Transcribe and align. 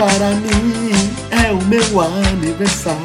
para 0.00 0.30
mim 0.30 1.12
é 1.30 1.52
o 1.52 1.62
meu 1.66 2.00
aniversário. 2.00 2.96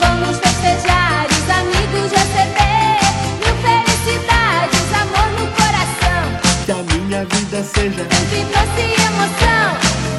Vamos 0.00 0.36
festejar, 0.40 1.26
os 1.30 1.48
amigos 1.48 2.10
receber. 2.10 2.98
Mil 3.38 3.54
felicidades, 3.62 4.92
amor 5.00 5.30
no 5.38 5.46
coração. 5.52 6.24
Que 6.66 6.72
a 6.72 6.82
minha 6.96 7.24
vida 7.24 7.62
seja 7.62 8.02
Sempre 8.02 8.42
doce 8.46 8.80
e 8.80 8.94
emoção. 9.00 9.68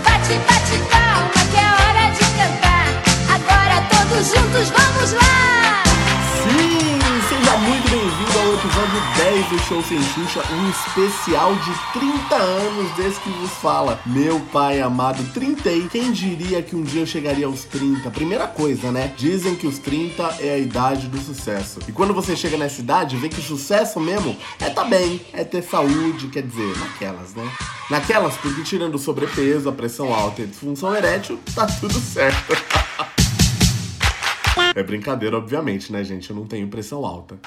Bate, 0.05 0.39
bate 0.47 0.77
palma, 0.89 1.41
que 1.51 1.57
é 1.57 1.67
hora 1.67 2.05
de 2.13 2.23
cantar. 2.37 2.87
Agora 3.35 3.85
todos 3.89 4.27
juntos, 4.27 4.69
vamos 4.69 5.11
lá! 5.11 5.62
Episódio 8.83 9.01
10 9.15 9.49
do 9.49 9.59
Show 9.59 9.83
Sem 9.83 10.01
Xuxa, 10.01 10.43
um 10.51 10.69
especial 10.69 11.55
de 11.55 11.99
30 11.99 12.35
anos 12.35 12.91
desse 12.95 13.19
que 13.21 13.29
vos 13.29 13.51
fala. 13.51 13.99
Meu 14.05 14.39
pai 14.51 14.81
amado, 14.81 15.23
30 15.33 15.63
quem 15.89 16.11
diria 16.11 16.61
que 16.61 16.75
um 16.75 16.83
dia 16.83 17.01
eu 17.01 17.05
chegaria 17.05 17.45
aos 17.45 17.63
30? 17.63 18.11
Primeira 18.11 18.47
coisa, 18.47 18.91
né? 18.91 19.13
Dizem 19.15 19.55
que 19.55 19.65
os 19.65 19.79
30 19.79 20.23
é 20.39 20.55
a 20.55 20.57
idade 20.57 21.07
do 21.07 21.17
sucesso. 21.17 21.79
E 21.87 21.91
quando 21.91 22.13
você 22.13 22.35
chega 22.35 22.57
nessa 22.57 22.81
idade, 22.81 23.15
vê 23.15 23.29
que 23.29 23.39
o 23.39 23.43
sucesso 23.43 23.99
mesmo 23.99 24.35
é 24.59 24.69
tá 24.69 24.83
bem, 24.83 25.21
é 25.31 25.43
ter 25.43 25.61
saúde, 25.61 26.27
quer 26.27 26.43
dizer, 26.43 26.77
naquelas, 26.77 27.33
né? 27.35 27.49
Naquelas, 27.89 28.35
porque 28.37 28.63
tirando 28.63 28.95
o 28.95 28.99
sobrepeso, 28.99 29.69
a 29.69 29.71
pressão 29.71 30.13
alta 30.13 30.41
e 30.41 30.43
a 30.43 30.47
disfunção 30.47 30.93
erétil, 30.93 31.39
tá 31.55 31.65
tudo 31.65 31.99
certo. 31.99 32.53
É 34.75 34.81
brincadeira, 34.81 35.37
obviamente, 35.37 35.91
né, 35.91 36.03
gente? 36.03 36.31
Eu 36.31 36.35
não 36.35 36.47
tenho 36.47 36.67
pressão 36.67 37.05
alta. 37.05 37.39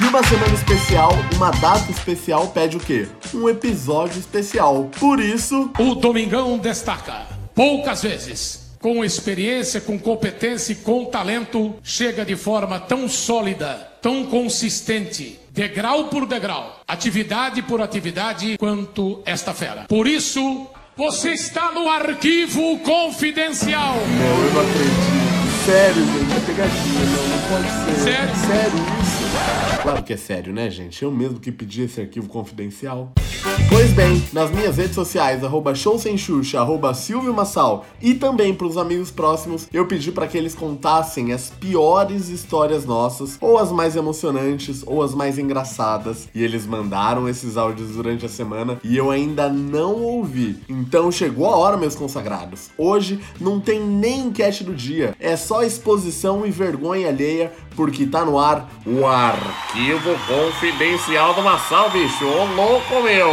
E 0.00 0.04
uma 0.06 0.22
semana 0.22 0.54
especial, 0.54 1.10
uma 1.36 1.50
data 1.50 1.90
especial 1.90 2.48
pede 2.48 2.76
o 2.76 2.80
quê? 2.80 3.06
Um 3.34 3.48
episódio 3.50 4.18
especial. 4.18 4.88
Por 4.98 5.20
isso, 5.20 5.70
O 5.78 5.94
Domingão 5.94 6.56
destaca. 6.56 7.26
Poucas 7.54 8.02
vezes, 8.02 8.70
com 8.80 9.04
experiência, 9.04 9.78
com 9.78 9.98
competência 9.98 10.72
e 10.72 10.76
com 10.76 11.04
talento, 11.04 11.74
chega 11.82 12.24
de 12.24 12.34
forma 12.34 12.80
tão 12.80 13.06
sólida, 13.08 13.74
tão 14.00 14.24
consistente, 14.24 15.38
degrau 15.50 16.04
por 16.04 16.24
degrau, 16.24 16.80
atividade 16.88 17.60
por 17.60 17.82
atividade, 17.82 18.56
quanto 18.58 19.20
esta 19.26 19.52
fera. 19.52 19.84
Por 19.86 20.06
isso, 20.06 20.66
você 20.96 21.32
está 21.32 21.72
no 21.72 21.90
arquivo 21.90 22.78
confidencial. 22.78 23.94
não, 23.94 24.44
eu 24.44 24.52
não 24.54 24.60
acredito. 24.62 25.30
Sério, 25.66 25.94
gente, 25.94 26.32
é 26.32 26.40
pegadinha, 26.46 27.04
não, 27.04 27.28
não 27.28 27.38
pode 27.50 27.68
ser. 27.84 28.02
Sério? 28.02 28.36
Sério 28.36 29.00
isso? 29.02 29.79
Claro 29.82 30.02
que 30.02 30.12
é 30.12 30.16
sério, 30.16 30.52
né, 30.52 30.70
gente? 30.70 31.02
Eu 31.02 31.10
mesmo 31.10 31.40
que 31.40 31.50
pedi 31.50 31.82
esse 31.82 32.00
arquivo 32.00 32.28
confidencial. 32.28 33.12
Pois 33.70 33.92
bem, 33.92 34.22
nas 34.32 34.50
minhas 34.50 34.76
redes 34.76 34.94
sociais, 34.94 35.42
arroba 35.42 35.74
show 35.74 35.98
sem 35.98 36.18
Xuxa, 36.18 36.60
arroba 36.60 36.92
Silvio 36.92 37.32
Massal 37.32 37.86
e 38.02 38.12
também 38.12 38.52
pros 38.54 38.76
amigos 38.76 39.10
próximos, 39.10 39.66
eu 39.72 39.86
pedi 39.86 40.12
para 40.12 40.26
que 40.26 40.36
eles 40.36 40.54
contassem 40.54 41.32
as 41.32 41.48
piores 41.48 42.28
histórias 42.28 42.84
nossas, 42.84 43.38
ou 43.40 43.56
as 43.56 43.72
mais 43.72 43.96
emocionantes, 43.96 44.82
ou 44.86 45.02
as 45.02 45.14
mais 45.14 45.38
engraçadas. 45.38 46.28
E 46.34 46.42
eles 46.42 46.66
mandaram 46.66 47.28
esses 47.28 47.56
áudios 47.56 47.90
durante 47.92 48.26
a 48.26 48.28
semana 48.28 48.78
e 48.84 48.96
eu 48.96 49.10
ainda 49.10 49.48
não 49.48 49.94
ouvi. 50.02 50.58
Então 50.68 51.10
chegou 51.10 51.46
a 51.46 51.56
hora, 51.56 51.76
meus 51.76 51.94
consagrados. 51.94 52.68
Hoje 52.76 53.20
não 53.40 53.58
tem 53.58 53.80
nem 53.80 54.26
enquete 54.26 54.64
do 54.64 54.74
dia, 54.74 55.14
é 55.18 55.36
só 55.36 55.62
exposição 55.62 56.44
e 56.44 56.50
vergonha 56.50 57.08
alheia, 57.08 57.52
porque 57.74 58.04
tá 58.04 58.24
no 58.24 58.38
ar 58.38 58.68
o 58.84 59.06
arquivo 59.70 60.10
confidencial 60.26 61.32
do 61.32 61.42
Massal, 61.42 61.90
bicho. 61.90 62.26
Ô 62.26 62.44
louco, 62.56 63.02
meu! 63.04 63.28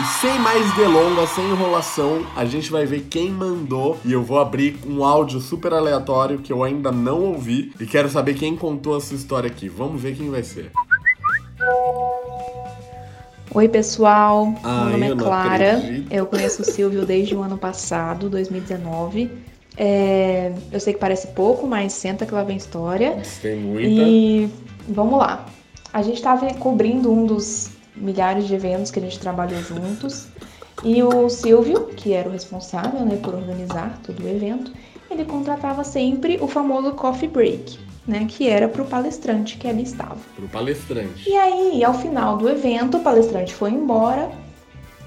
E 0.00 0.04
sem 0.20 0.38
mais 0.38 0.72
delongas, 0.76 1.30
sem 1.30 1.44
enrolação, 1.44 2.24
a 2.36 2.44
gente 2.44 2.70
vai 2.70 2.86
ver 2.86 3.08
quem 3.10 3.30
mandou. 3.30 3.98
E 4.04 4.12
eu 4.12 4.22
vou 4.22 4.38
abrir 4.38 4.78
um 4.86 5.04
áudio 5.04 5.40
super 5.40 5.72
aleatório 5.72 6.38
que 6.38 6.52
eu 6.52 6.62
ainda 6.62 6.92
não 6.92 7.24
ouvi. 7.24 7.72
E 7.80 7.86
quero 7.86 8.08
saber 8.08 8.34
quem 8.34 8.56
contou 8.56 8.94
a 8.94 9.00
sua 9.00 9.16
história 9.16 9.48
aqui. 9.48 9.68
Vamos 9.68 10.00
ver 10.00 10.14
quem 10.14 10.30
vai 10.30 10.44
ser. 10.44 10.70
Oi, 13.52 13.68
pessoal. 13.68 14.54
Ai, 14.62 14.84
Meu 14.84 14.92
nome 14.92 15.10
é 15.10 15.16
Clara. 15.16 15.76
acredito. 15.78 16.12
Eu 16.12 16.26
conheço 16.26 16.62
o 16.62 16.64
Silvio 16.64 17.04
desde 17.04 17.34
o 17.34 17.42
ano 17.42 17.58
passado, 17.58 18.30
2019. 18.30 19.28
É, 19.76 20.52
eu 20.70 20.78
sei 20.78 20.92
que 20.92 21.00
parece 21.00 21.26
pouco, 21.28 21.66
mas 21.66 21.92
senta 21.92 22.24
que 22.24 22.32
lá 22.32 22.44
vem 22.44 22.56
história. 22.56 23.20
Tem 23.40 23.56
muita. 23.56 23.88
E 23.88 24.48
vamos 24.88 25.18
lá. 25.18 25.44
A 25.92 26.02
gente 26.02 26.16
estava 26.16 26.52
cobrindo 26.54 27.12
um 27.12 27.26
dos 27.26 27.70
milhares 27.94 28.46
de 28.46 28.54
eventos 28.54 28.90
que 28.90 28.98
a 28.98 29.02
gente 29.02 29.18
trabalhou 29.18 29.60
juntos. 29.62 30.28
E 30.82 31.02
o 31.02 31.28
Silvio, 31.28 31.86
que 31.88 32.12
era 32.12 32.28
o 32.28 32.32
responsável 32.32 33.04
né, 33.04 33.16
por 33.16 33.34
organizar 33.34 33.98
todo 34.02 34.24
o 34.24 34.28
evento, 34.28 34.72
ele 35.10 35.24
contratava 35.24 35.84
sempre 35.84 36.38
o 36.40 36.48
famoso 36.48 36.92
coffee 36.92 37.28
break, 37.28 37.78
né, 38.06 38.26
que 38.28 38.48
era 38.48 38.68
para 38.68 38.82
o 38.82 38.86
palestrante 38.86 39.58
que 39.58 39.68
ali 39.68 39.82
estava. 39.82 40.16
Pro 40.34 40.48
palestrante. 40.48 41.28
E 41.28 41.36
aí, 41.36 41.84
ao 41.84 41.94
final 41.94 42.38
do 42.38 42.48
evento, 42.48 42.96
o 42.96 43.00
palestrante 43.00 43.54
foi 43.54 43.70
embora 43.70 44.30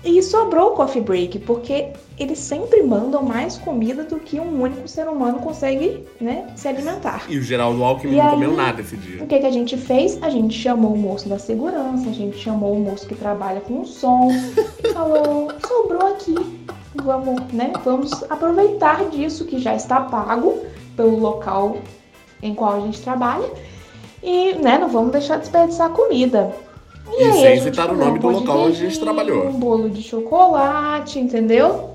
e 0.05 0.21
sobrou 0.21 0.73
o 0.73 0.75
coffee 0.75 1.01
break, 1.01 1.39
porque 1.39 1.87
eles 2.17 2.37
sempre 2.37 2.83
mandam 2.83 3.23
mais 3.23 3.57
comida 3.57 4.03
do 4.03 4.17
que 4.19 4.39
um 4.39 4.61
único 4.61 4.87
ser 4.87 5.07
humano 5.07 5.39
consegue, 5.39 6.05
né, 6.21 6.47
se 6.55 6.67
alimentar. 6.67 7.25
E 7.27 7.37
o 7.37 7.41
Geraldo 7.41 7.83
Alckmin 7.83 8.13
E 8.13 8.17
não 8.17 8.23
aí? 8.23 8.29
comeu 8.31 8.53
nada 8.55 8.81
esse 8.81 8.95
O 8.95 8.97
dia. 8.99 9.25
que, 9.25 9.39
que 9.39 9.45
a 9.45 9.51
gente 9.51 9.75
fez? 9.75 10.21
A 10.21 10.29
gente 10.29 10.55
chamou 10.57 10.93
o 10.93 10.97
moço 10.97 11.27
da 11.27 11.39
segurança, 11.39 12.07
a 12.07 12.13
gente 12.13 12.37
chamou 12.37 12.73
o 12.73 12.79
moço 12.79 13.07
que 13.07 13.15
trabalha 13.15 13.59
com 13.61 13.81
o 13.81 13.85
som, 13.85 14.29
e 14.83 14.93
falou, 14.93 15.51
sobrou 15.67 16.07
aqui, 16.13 16.35
vamos, 17.03 17.41
né, 17.51 17.73
vamos 17.83 18.11
aproveitar 18.29 19.09
disso 19.09 19.45
que 19.45 19.57
já 19.59 19.75
está 19.75 20.01
pago 20.01 20.59
pelo 20.95 21.19
local 21.19 21.77
em 22.43 22.53
qual 22.53 22.75
a 22.75 22.79
gente 22.81 23.01
trabalha 23.01 23.49
e, 24.21 24.53
né, 24.53 24.77
não 24.77 24.87
vamos 24.87 25.11
deixar 25.11 25.37
desperdiçar 25.37 25.89
comida. 25.89 26.53
E 27.07 27.23
aí, 27.23 27.33
sem 27.33 27.61
citar 27.61 27.91
o 27.91 27.95
nome 27.95 28.19
do 28.19 28.27
local 28.27 28.61
onde 28.61 28.77
a 28.77 28.89
gente 28.89 28.99
trabalhou. 28.99 29.47
Um 29.47 29.53
bolo 29.53 29.89
de 29.89 30.01
chocolate, 30.01 31.19
entendeu? 31.19 31.91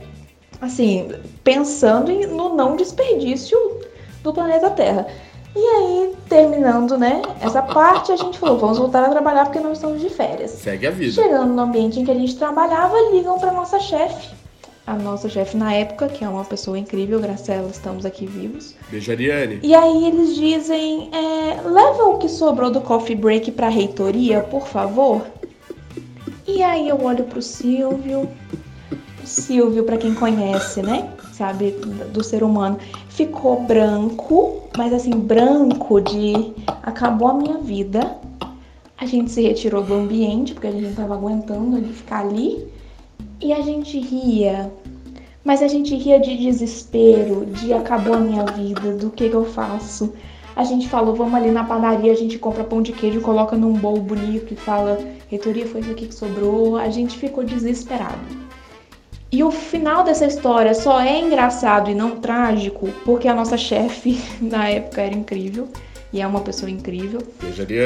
Assim, 0.60 1.10
pensando 1.42 2.12
no 2.28 2.54
não 2.54 2.76
desperdício 2.76 3.58
do 4.22 4.32
planeta 4.32 4.70
Terra. 4.70 5.06
E 5.54 5.58
aí, 5.58 6.14
terminando, 6.28 6.96
né, 6.96 7.22
essa 7.40 7.60
parte, 7.60 8.12
a 8.12 8.16
gente 8.16 8.38
falou, 8.38 8.58
vamos 8.58 8.78
voltar 8.78 9.02
a 9.02 9.08
trabalhar 9.08 9.46
porque 9.46 9.58
não 9.58 9.72
estamos 9.72 10.00
de 10.00 10.08
férias. 10.08 10.52
Segue 10.52 10.86
a 10.86 10.90
vida. 10.90 11.12
Chegando 11.12 11.52
no 11.52 11.62
ambiente 11.62 11.98
em 11.98 12.04
que 12.04 12.10
a 12.10 12.14
gente 12.14 12.36
trabalhava, 12.36 12.96
ligam 13.12 13.38
para 13.38 13.52
nossa 13.52 13.80
chefe. 13.80 14.28
A 14.86 14.94
nossa 14.94 15.28
chefe 15.28 15.56
na 15.56 15.72
época, 15.72 16.08
que 16.08 16.24
é 16.24 16.28
uma 16.28 16.44
pessoa 16.44 16.78
incrível, 16.78 17.20
graças 17.20 17.48
a 17.48 17.54
ela 17.54 17.70
estamos 17.70 18.04
aqui 18.04 18.26
vivos. 18.26 18.74
Beijo, 18.90 19.12
Ariane. 19.12 19.60
E 19.62 19.74
aí 19.74 20.06
eles 20.06 20.34
dizem, 20.34 21.10
é, 21.12 21.60
leva 21.62 22.04
o 22.04 22.18
que 22.18 22.28
sobrou 22.28 22.70
do 22.70 22.80
coffee 22.80 23.14
break 23.14 23.52
pra 23.52 23.68
reitoria, 23.68 24.40
por 24.40 24.66
favor. 24.66 25.24
E 26.46 26.62
aí 26.62 26.88
eu 26.88 27.00
olho 27.04 27.24
pro 27.24 27.40
Silvio. 27.40 28.28
O 29.22 29.26
Silvio, 29.26 29.84
pra 29.84 29.96
quem 29.96 30.14
conhece, 30.14 30.82
né? 30.82 31.12
Sabe, 31.32 31.70
do 32.12 32.22
ser 32.24 32.42
humano, 32.42 32.78
ficou 33.08 33.62
branco, 33.62 34.68
mas 34.76 34.92
assim, 34.92 35.10
branco 35.10 36.00
de 36.00 36.52
acabou 36.82 37.28
a 37.28 37.34
minha 37.34 37.58
vida. 37.58 38.18
A 38.98 39.06
gente 39.06 39.30
se 39.30 39.40
retirou 39.40 39.82
do 39.82 39.94
ambiente, 39.94 40.52
porque 40.52 40.66
a 40.66 40.70
gente 40.72 40.88
não 40.88 40.94
tava 40.94 41.14
aguentando 41.14 41.78
ele 41.78 41.92
ficar 41.92 42.20
ali. 42.20 42.66
E 43.40 43.52
a 43.52 43.60
gente 43.60 43.98
ria. 43.98 44.70
Mas 45.42 45.62
a 45.62 45.68
gente 45.68 45.96
ria 45.96 46.20
de 46.20 46.36
desespero, 46.36 47.46
de 47.46 47.72
acabou 47.72 48.14
a 48.14 48.18
minha 48.18 48.44
vida, 48.44 48.92
do 48.92 49.10
que, 49.10 49.28
que 49.28 49.34
eu 49.34 49.44
faço. 49.44 50.12
A 50.54 50.64
gente 50.64 50.88
falou, 50.88 51.14
vamos 51.14 51.34
ali 51.34 51.50
na 51.50 51.64
padaria, 51.64 52.12
a 52.12 52.16
gente 52.16 52.38
compra 52.38 52.62
pão 52.62 52.82
de 52.82 52.92
queijo, 52.92 53.20
coloca 53.22 53.56
num 53.56 53.72
bowl 53.72 53.98
bonito 53.98 54.52
e 54.52 54.56
fala, 54.56 54.98
reitoria 55.28 55.66
foi 55.66 55.80
isso 55.80 55.90
aqui 55.90 56.06
que 56.08 56.14
sobrou. 56.14 56.76
A 56.76 56.90
gente 56.90 57.16
ficou 57.16 57.42
desesperado. 57.42 58.50
E 59.32 59.44
o 59.44 59.50
final 59.50 60.02
dessa 60.02 60.26
história 60.26 60.74
só 60.74 61.00
é 61.00 61.18
engraçado 61.18 61.88
e 61.88 61.94
não 61.94 62.16
trágico 62.16 62.88
porque 63.04 63.28
a 63.28 63.34
nossa 63.34 63.56
chefe 63.56 64.20
na 64.42 64.68
época 64.68 65.02
era 65.02 65.14
incrível 65.14 65.68
e 66.12 66.20
é 66.20 66.26
uma 66.26 66.40
pessoa 66.40 66.68
incrível 66.68 67.20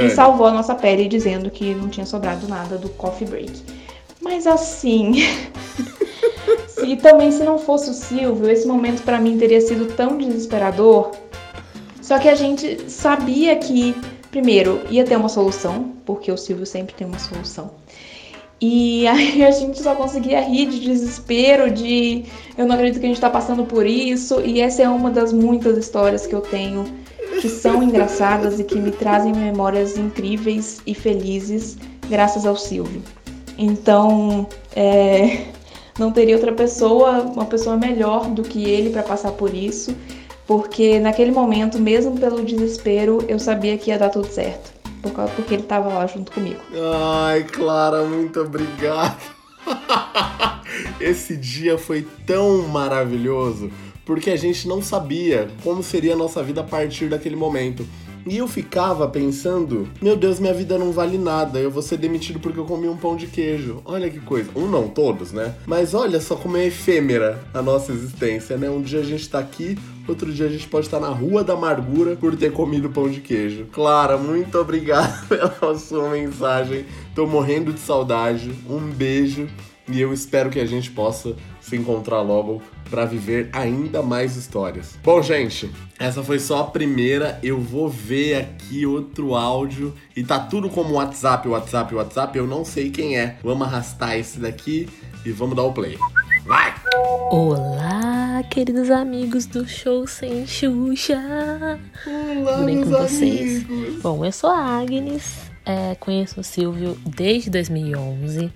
e 0.06 0.11
salvou 0.11 0.46
a 0.46 0.52
nossa 0.52 0.75
pele 0.75 1.06
dizendo 1.06 1.50
que 1.50 1.75
não 1.75 1.88
tinha 1.88 2.06
sobrado 2.06 2.49
nada 2.49 2.79
do 2.79 2.88
coffee 2.88 3.29
break. 3.29 3.62
Mas 4.25 4.47
assim, 4.47 5.12
se 6.67 6.97
também 6.97 7.31
se 7.31 7.44
não 7.44 7.59
fosse 7.59 7.91
o 7.91 7.94
Silvio, 7.94 8.50
esse 8.50 8.67
momento 8.67 9.03
pra 9.03 9.21
mim 9.21 9.37
teria 9.37 9.61
sido 9.61 9.94
tão 9.94 10.17
desesperador. 10.17 11.11
Só 12.00 12.19
que 12.19 12.29
a 12.29 12.35
gente 12.35 12.91
sabia 12.91 13.55
que 13.56 13.94
primeiro 14.31 14.81
ia 14.91 15.05
ter 15.05 15.17
uma 15.17 15.29
solução, 15.29 15.93
porque 16.06 16.32
o 16.32 16.37
Silvio 16.38 16.67
sempre 16.67 16.94
tem 16.94 17.06
uma 17.06 17.19
solução. 17.19 17.71
E 18.61 19.06
aí 19.09 19.44
a 19.44 19.50
gente 19.50 19.81
só 19.81 19.94
conseguia 19.94 20.41
rir 20.41 20.70
de 20.70 20.81
desespero, 20.81 21.70
de 21.70 22.25
eu 22.56 22.67
não 22.67 22.75
acredito 22.75 23.00
que 23.00 23.06
a 23.06 23.09
gente 23.11 23.20
tá 23.20 23.31
passando 23.31 23.65
por 23.65 23.87
isso. 23.87 24.41
E 24.41 24.61
essa 24.61 24.82
é 24.82 24.88
uma 24.88 25.11
das 25.11 25.32
muitas 25.32 25.77
histórias 25.77 26.27
que 26.27 26.35
eu 26.35 26.41
tenho 26.41 26.85
que 27.41 27.49
são 27.49 27.82
engraçadas 27.82 28.59
e 28.59 28.65
que 28.65 28.79
me 28.79 28.91
trazem 28.91 29.35
memórias 29.35 29.99
incríveis 29.99 30.81
e 30.87 30.94
felizes 30.94 31.77
graças 32.09 32.47
ao 32.47 32.56
Silvio. 32.56 33.03
Então, 33.59 34.49
é, 34.75 35.47
não 35.99 36.11
teria 36.11 36.35
outra 36.35 36.53
pessoa, 36.53 37.21
uma 37.23 37.45
pessoa 37.47 37.77
melhor 37.77 38.29
do 38.31 38.43
que 38.43 38.65
ele 38.65 38.91
para 38.91 39.03
passar 39.03 39.33
por 39.33 39.55
isso, 39.55 39.95
porque 40.47 40.99
naquele 40.99 41.31
momento, 41.31 41.79
mesmo 41.79 42.19
pelo 42.19 42.45
desespero, 42.45 43.25
eu 43.29 43.39
sabia 43.39 43.79
que 43.79 43.91
ia 43.91 43.99
dar 43.99 44.11
tudo 44.11 44.27
certo, 44.27 44.73
por 45.03 45.12
causa- 45.12 45.33
porque 45.35 45.55
ele 45.55 45.62
estava 45.62 45.89
lá 45.89 46.06
junto 46.06 46.33
comigo. 46.33 46.61
Ai, 47.15 47.45
Clara, 47.45 48.03
muito 48.05 48.41
obrigado. 48.41 49.19
Esse 51.01 51.37
dia 51.37 51.79
foi 51.79 52.06
tão 52.27 52.62
maravilhoso 52.69 53.71
porque 54.05 54.31
a 54.31 54.37
gente 54.37 54.69
não 54.69 54.83
sabia 54.83 55.49
como 55.62 55.83
seria 55.83 56.12
a 56.12 56.17
nossa 56.17 56.43
vida 56.43 56.61
a 56.61 56.65
partir 56.65 57.06
daquele 57.09 57.37
momento. 57.37 57.87
E 58.26 58.38
eu 58.38 58.49
ficava 58.49 59.06
pensando, 59.06 59.88
meu 60.00 60.17
Deus, 60.17 60.41
minha 60.41 60.55
vida 60.55 60.79
não 60.79 60.93
vale 60.93 61.19
nada, 61.19 61.59
eu 61.59 61.71
vou 61.71 61.82
ser 61.82 61.99
demitido 61.99 62.41
porque 62.41 62.59
eu 62.59 62.65
comi 62.65 62.88
um 62.88 62.97
pão 62.97 63.17
de 63.17 63.26
queijo. 63.26 63.82
Olha 63.85 64.09
que 64.09 64.19
coisa. 64.21 64.50
Um 64.56 64.67
não, 64.67 64.88
todos, 64.88 65.32
né? 65.32 65.55
Mas 65.67 65.93
olha 65.93 66.21
só 66.21 66.35
como 66.35 66.56
é 66.56 66.67
efêmera 66.67 67.43
a 67.53 67.61
nossa 67.61 67.93
existência, 67.93 68.56
né? 68.56 68.71
Um 68.71 68.81
dia 68.81 69.00
a 69.00 69.05
gente 69.05 69.29
tá 69.29 69.38
aqui, 69.38 69.76
outro 70.09 70.32
dia 70.32 70.47
a 70.47 70.50
gente 70.50 70.67
pode 70.69 70.87
estar 70.87 71.00
na 71.00 71.09
Rua 71.09 71.44
da 71.44 71.53
Amargura 71.53 72.17
por 72.17 72.35
ter 72.35 72.53
comido 72.53 72.88
pão 72.88 73.11
de 73.11 73.21
queijo. 73.21 73.67
Clara, 73.73 74.17
muito 74.17 74.59
obrigado 74.59 75.27
pela 75.29 75.79
sua 75.79 76.09
mensagem. 76.11 76.87
Tô 77.15 77.27
morrendo 77.27 77.73
de 77.73 77.81
saudade. 77.81 78.50
Um 78.69 78.81
beijo 78.91 79.49
e 79.87 80.00
eu 80.00 80.12
espero 80.15 80.49
que 80.49 80.61
a 80.61 80.67
gente 80.67 80.91
possa 80.91 81.37
se 81.61 81.77
encontrar 81.77 82.23
logo 82.23 82.62
para 82.90 83.04
viver 83.04 83.48
ainda 83.52 84.02
mais 84.02 84.36
histórias. 84.36 84.94
Bom, 85.02 85.20
gente, 85.22 85.70
essa 85.98 86.22
foi 86.22 86.38
só 86.38 86.60
a 86.60 86.64
primeira. 86.64 87.38
Eu 87.42 87.60
vou 87.60 87.88
ver 87.88 88.36
aqui 88.36 88.86
outro 88.86 89.34
áudio 89.34 89.94
e 90.16 90.22
tá 90.22 90.38
tudo 90.38 90.69
como 90.69 90.94
WhatsApp, 90.94 91.48
WhatsApp, 91.48 91.94
WhatsApp. 91.94 92.36
Eu 92.38 92.46
não 92.46 92.64
sei 92.64 92.90
quem 92.90 93.19
é. 93.19 93.36
Vamos 93.42 93.66
arrastar 93.66 94.16
esse 94.19 94.38
daqui 94.38 94.88
e 95.25 95.31
vamos 95.32 95.56
dar 95.56 95.62
o 95.64 95.72
play. 95.72 95.98
Vai! 96.44 96.75
Olá, 97.31 98.42
queridos 98.50 98.90
amigos 98.90 99.46
do 99.46 99.66
Show 99.66 100.06
Sem 100.06 100.46
Xuxa! 100.46 101.19
Olá, 102.06 102.52
Tudo 102.52 102.64
bem 102.66 102.82
com 102.82 102.90
vocês? 102.90 103.64
amigos. 103.64 104.02
Bom, 104.02 104.25
eu 104.25 104.31
sou 104.31 104.50
a 104.50 104.58
Agnes, 104.78 105.36
é, 105.64 105.94
conheço 105.98 106.40
o 106.40 106.44
Silvio 106.44 106.98
desde 107.06 107.48
2011. 107.50 108.52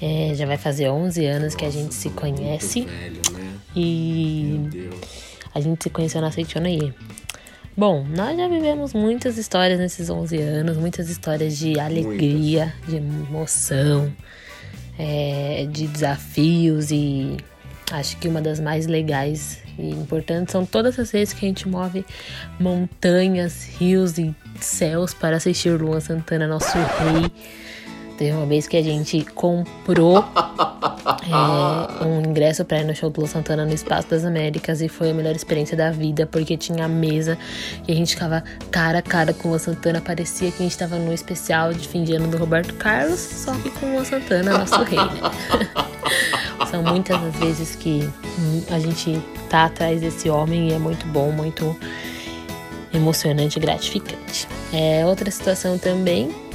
É, 0.00 0.32
já 0.34 0.46
vai 0.46 0.58
fazer 0.58 0.88
11 0.88 1.24
anos 1.24 1.54
que 1.54 1.64
a 1.64 1.70
gente 1.70 1.94
se 1.94 2.10
conhece 2.10 2.82
velho, 2.82 3.20
né? 3.32 3.54
e 3.74 4.90
a 5.54 5.60
gente 5.60 5.84
se 5.84 5.90
conheceu 5.90 6.20
na 6.20 6.30
Seichonoye. 6.30 6.92
Bom, 7.76 8.04
nós 8.08 8.36
já 8.36 8.48
vivemos 8.48 8.94
muitas 8.94 9.36
histórias 9.36 9.78
nesses 9.78 10.08
11 10.08 10.38
anos, 10.38 10.76
muitas 10.76 11.10
histórias 11.10 11.58
de 11.58 11.78
alegria, 11.78 12.74
de 12.88 12.96
emoção, 12.96 14.12
é, 14.98 15.66
de 15.70 15.86
desafios 15.86 16.90
e 16.90 17.36
acho 17.92 18.16
que 18.16 18.28
uma 18.28 18.40
das 18.40 18.60
mais 18.60 18.86
legais 18.86 19.62
e 19.78 19.90
importantes 19.90 20.52
são 20.52 20.64
todas 20.64 20.98
as 20.98 21.12
vezes 21.12 21.34
que 21.34 21.44
a 21.44 21.48
gente 21.48 21.68
move 21.68 22.04
montanhas, 22.58 23.64
rios 23.78 24.18
e 24.18 24.34
céus 24.60 25.12
para 25.12 25.36
assistir 25.36 25.70
Luan 25.70 26.00
Santana, 26.00 26.46
nosso 26.46 26.76
rei. 26.76 27.30
Teve 28.16 28.32
uma 28.32 28.46
vez 28.46 28.66
que 28.66 28.76
a 28.76 28.82
gente 28.82 29.24
comprou 29.34 30.24
é, 31.22 32.04
um 32.04 32.20
ingresso 32.20 32.64
para 32.64 32.80
ir 32.80 32.84
no 32.84 32.94
show 32.94 33.10
do 33.10 33.20
Lu 33.20 33.26
Santana 33.26 33.66
no 33.66 33.74
Espaço 33.74 34.08
das 34.08 34.24
Américas 34.24 34.80
e 34.80 34.88
foi 34.88 35.10
a 35.10 35.14
melhor 35.14 35.36
experiência 35.36 35.76
da 35.76 35.90
vida, 35.90 36.26
porque 36.26 36.56
tinha 36.56 36.86
a 36.86 36.88
mesa 36.88 37.36
e 37.86 37.92
a 37.92 37.94
gente 37.94 38.14
ficava 38.14 38.42
cara 38.70 39.00
a 39.00 39.02
cara 39.02 39.34
com 39.34 39.48
o 39.48 39.52
Lu 39.52 39.58
Santana. 39.58 40.00
Parecia 40.00 40.50
que 40.50 40.62
a 40.62 40.62
gente 40.62 40.78
tava 40.78 40.96
no 40.96 41.12
especial 41.12 41.74
de 41.74 41.86
fim 41.86 42.04
de 42.04 42.14
ano 42.14 42.28
do 42.28 42.38
Roberto 42.38 42.74
Carlos, 42.74 43.20
só 43.20 43.52
que 43.54 43.70
com 43.70 43.94
o 43.94 43.98
Lu 43.98 44.04
Santana, 44.04 44.58
nosso 44.58 44.82
rei, 44.82 44.98
né? 44.98 45.86
São 46.70 46.82
muitas 46.82 47.22
as 47.22 47.36
vezes 47.36 47.76
que 47.76 48.08
a 48.70 48.78
gente 48.78 49.20
tá 49.50 49.66
atrás 49.66 50.00
desse 50.00 50.30
homem 50.30 50.70
e 50.70 50.72
é 50.72 50.78
muito 50.78 51.06
bom, 51.06 51.30
muito 51.30 51.76
emocionante 52.94 53.58
e 53.58 53.60
gratificante. 53.60 54.48
É, 54.72 55.04
outra 55.04 55.30
situação 55.30 55.78
também 55.78 56.45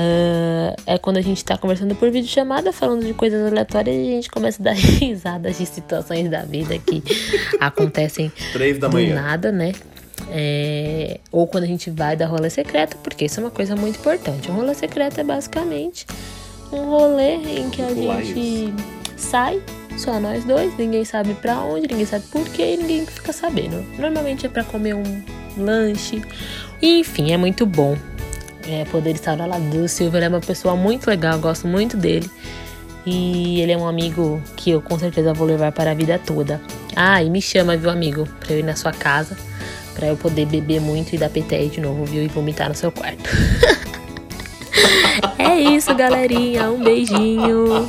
ah, 0.00 0.76
é 0.86 0.96
quando 0.96 1.16
a 1.16 1.20
gente 1.20 1.44
tá 1.44 1.58
conversando 1.58 1.92
por 1.96 2.08
videochamada, 2.08 2.72
falando 2.72 3.04
de 3.04 3.12
coisas 3.12 3.50
aleatórias 3.50 3.96
e 3.96 4.00
a 4.00 4.12
gente 4.12 4.30
começa 4.30 4.62
a 4.62 4.66
dar 4.66 4.74
risadas 4.78 5.58
de 5.58 5.66
situações 5.66 6.30
da 6.30 6.42
vida 6.42 6.78
que 6.78 7.02
acontecem 7.58 8.30
Três 8.52 8.78
da 8.78 8.86
do 8.86 8.94
manhã. 8.94 9.16
nada, 9.16 9.50
né? 9.50 9.72
É, 10.30 11.18
ou 11.32 11.48
quando 11.48 11.64
a 11.64 11.66
gente 11.66 11.90
vai 11.90 12.16
dar 12.16 12.26
rolê 12.26 12.48
secreto, 12.48 12.96
porque 12.98 13.24
isso 13.24 13.40
é 13.40 13.42
uma 13.42 13.50
coisa 13.50 13.74
muito 13.74 13.98
importante. 13.98 14.48
Um 14.50 14.54
rolê 14.54 14.74
secreto 14.74 15.20
é 15.20 15.24
basicamente 15.24 16.06
um 16.70 16.90
rolê 16.90 17.34
em 17.34 17.68
que 17.68 17.82
a 17.82 17.86
Pular 17.86 18.22
gente 18.22 18.72
sai, 19.16 19.60
só 19.96 20.20
nós 20.20 20.44
dois, 20.44 20.76
ninguém 20.78 21.04
sabe 21.04 21.34
pra 21.34 21.60
onde, 21.60 21.88
ninguém 21.88 22.06
sabe 22.06 22.24
por 22.26 22.46
quê 22.50 22.76
ninguém 22.76 23.04
fica 23.04 23.32
sabendo. 23.32 23.84
Normalmente 23.98 24.46
é 24.46 24.48
pra 24.48 24.62
comer 24.62 24.94
um 24.94 25.22
lanche. 25.56 26.22
Enfim, 26.80 27.32
é 27.32 27.36
muito 27.36 27.66
bom 27.66 27.96
é, 28.68 28.84
poder 28.84 29.14
estar 29.14 29.40
ao 29.40 29.48
lado 29.48 29.64
do 29.70 29.88
Silvio. 29.88 30.18
Ele 30.18 30.26
é 30.26 30.28
uma 30.28 30.40
pessoa 30.40 30.76
muito 30.76 31.08
legal, 31.08 31.38
gosto 31.38 31.66
muito 31.66 31.96
dele. 31.96 32.30
E 33.06 33.60
ele 33.62 33.72
é 33.72 33.76
um 33.76 33.88
amigo 33.88 34.40
que 34.54 34.70
eu 34.70 34.82
com 34.82 34.98
certeza 34.98 35.32
vou 35.32 35.46
levar 35.46 35.72
para 35.72 35.92
a 35.92 35.94
vida 35.94 36.18
toda. 36.18 36.60
Ah, 36.94 37.22
e 37.22 37.30
me 37.30 37.40
chama, 37.40 37.76
viu, 37.76 37.88
amigo, 37.88 38.28
pra 38.40 38.52
eu 38.52 38.58
ir 38.58 38.62
na 38.62 38.76
sua 38.76 38.92
casa, 38.92 39.36
pra 39.94 40.08
eu 40.08 40.16
poder 40.16 40.44
beber 40.46 40.80
muito 40.80 41.14
e 41.14 41.18
dar 41.18 41.30
PTI 41.30 41.70
de 41.70 41.80
novo, 41.80 42.04
viu, 42.04 42.22
e 42.22 42.28
vomitar 42.28 42.68
no 42.68 42.74
seu 42.74 42.92
quarto. 42.92 43.30
é 45.38 45.58
isso, 45.58 45.94
galerinha. 45.94 46.70
Um 46.70 46.84
beijinho. 46.84 47.87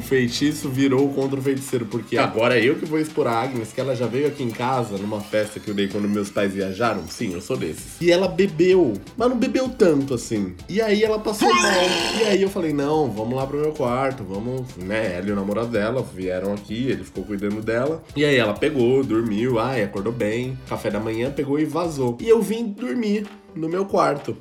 O 0.00 0.02
feitiço 0.02 0.70
virou 0.70 1.10
contra 1.10 1.38
o 1.38 1.42
feiticeiro, 1.42 1.84
porque 1.84 2.16
agora 2.16 2.58
é 2.58 2.64
eu 2.64 2.76
que 2.76 2.86
vou 2.86 2.98
expor 2.98 3.26
a 3.26 3.42
Agnes, 3.42 3.70
que 3.70 3.78
ela 3.78 3.94
já 3.94 4.06
veio 4.06 4.28
aqui 4.28 4.42
em 4.42 4.50
casa 4.50 4.96
numa 4.96 5.20
festa 5.20 5.60
que 5.60 5.68
eu 5.68 5.74
dei 5.74 5.88
quando 5.88 6.08
meus 6.08 6.30
pais 6.30 6.54
viajaram. 6.54 7.06
Sim, 7.06 7.34
eu 7.34 7.40
sou 7.42 7.54
desses. 7.54 8.00
E 8.00 8.10
ela 8.10 8.26
bebeu, 8.26 8.94
mas 9.14 9.28
não 9.28 9.36
bebeu 9.36 9.68
tanto 9.68 10.14
assim. 10.14 10.54
E 10.70 10.80
aí 10.80 11.04
ela 11.04 11.18
passou 11.18 11.54
mal. 11.54 11.72
E 12.18 12.24
aí 12.24 12.40
eu 12.40 12.48
falei: 12.48 12.72
não, 12.72 13.10
vamos 13.10 13.34
lá 13.34 13.46
pro 13.46 13.60
meu 13.60 13.72
quarto, 13.72 14.24
vamos, 14.24 14.74
né? 14.78 15.18
Ela 15.18 15.28
e 15.28 15.32
o 15.32 15.36
namorado 15.36 15.68
dela 15.68 16.02
vieram 16.02 16.54
aqui, 16.54 16.86
ele 16.88 17.04
ficou 17.04 17.22
cuidando 17.22 17.60
dela. 17.60 18.02
E 18.16 18.24
aí 18.24 18.36
ela 18.36 18.54
pegou, 18.54 19.04
dormiu, 19.04 19.58
ai, 19.58 19.82
acordou 19.82 20.14
bem. 20.14 20.58
Café 20.66 20.90
da 20.90 20.98
manhã, 20.98 21.30
pegou 21.30 21.60
e 21.60 21.66
vazou. 21.66 22.16
E 22.22 22.26
eu 22.26 22.40
vim 22.40 22.68
dormir 22.68 23.26
no 23.54 23.68
meu 23.68 23.84
quarto. 23.84 24.34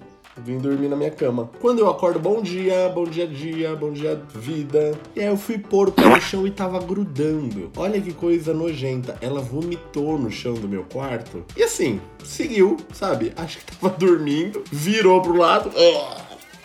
Vim 0.46 0.58
dormir 0.58 0.88
na 0.88 0.96
minha 0.96 1.12
cama. 1.12 1.50
Quando 1.60 1.80
eu 1.80 1.90
acordo, 1.90 2.20
bom 2.20 2.42
dia, 2.42 2.90
bom 2.90 3.04
dia, 3.04 3.28
dia, 3.28 3.76
bom 3.76 3.92
dia, 3.92 4.22
vida. 4.34 4.98
E 5.16 5.20
aí 5.20 5.28
eu 5.28 5.38
fui 5.38 5.58
pôr 5.58 5.90
o 5.90 5.92
pé 5.92 6.06
no 6.06 6.22
chão 6.22 6.48
e 6.48 6.52
tava 6.52 6.80
grudando. 6.80 7.72
Olha 7.76 8.00
que 8.00 8.14
coisa 8.14 8.54
nojenta. 8.54 9.18
Ela 9.22 9.42
vomitou 9.42 10.18
no 10.18 10.32
chão 10.32 10.54
do 10.54 10.68
meu 10.68 10.84
quarto. 10.84 11.44
E 11.56 11.64
assim, 11.64 12.00
seguiu, 12.24 12.78
sabe? 12.94 13.34
Acho 13.36 13.60
que 13.60 13.78
tava 13.78 13.96
dormindo, 13.96 14.64
virou 14.72 15.22
pro 15.22 15.38
lado. 15.38 15.72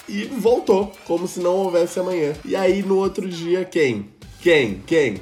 E 0.08 0.24
voltou, 0.24 0.92
como 1.06 1.26
se 1.26 1.40
não 1.40 1.56
houvesse 1.56 1.98
amanhã. 1.98 2.34
E 2.44 2.54
aí 2.54 2.82
no 2.82 2.96
outro 2.96 3.28
dia, 3.28 3.64
quem? 3.64 4.10
Quem? 4.40 4.82
Quem? 4.86 5.16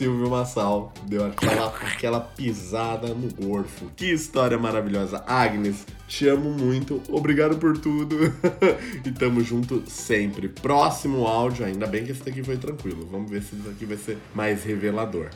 Silvio 0.00 0.30
Massal 0.30 0.94
deu 1.02 1.26
aquela, 1.26 1.66
aquela 1.66 2.20
pisada 2.20 3.08
no 3.08 3.28
gorfo. 3.34 3.84
Que 3.94 4.06
história 4.06 4.56
maravilhosa. 4.56 5.22
Agnes, 5.26 5.86
te 6.08 6.26
amo 6.26 6.48
muito. 6.48 7.02
Obrigado 7.10 7.58
por 7.58 7.76
tudo. 7.76 8.16
e 9.04 9.10
tamo 9.10 9.42
junto 9.42 9.82
sempre. 9.86 10.48
Próximo 10.48 11.26
áudio, 11.26 11.66
ainda 11.66 11.86
bem 11.86 12.02
que 12.02 12.12
esse 12.12 12.24
daqui 12.24 12.42
foi 12.42 12.56
tranquilo. 12.56 13.06
Vamos 13.12 13.30
ver 13.30 13.42
se 13.42 13.54
esse 13.54 13.68
daqui 13.68 13.84
vai 13.84 13.98
ser 13.98 14.16
mais 14.34 14.64
revelador. 14.64 15.28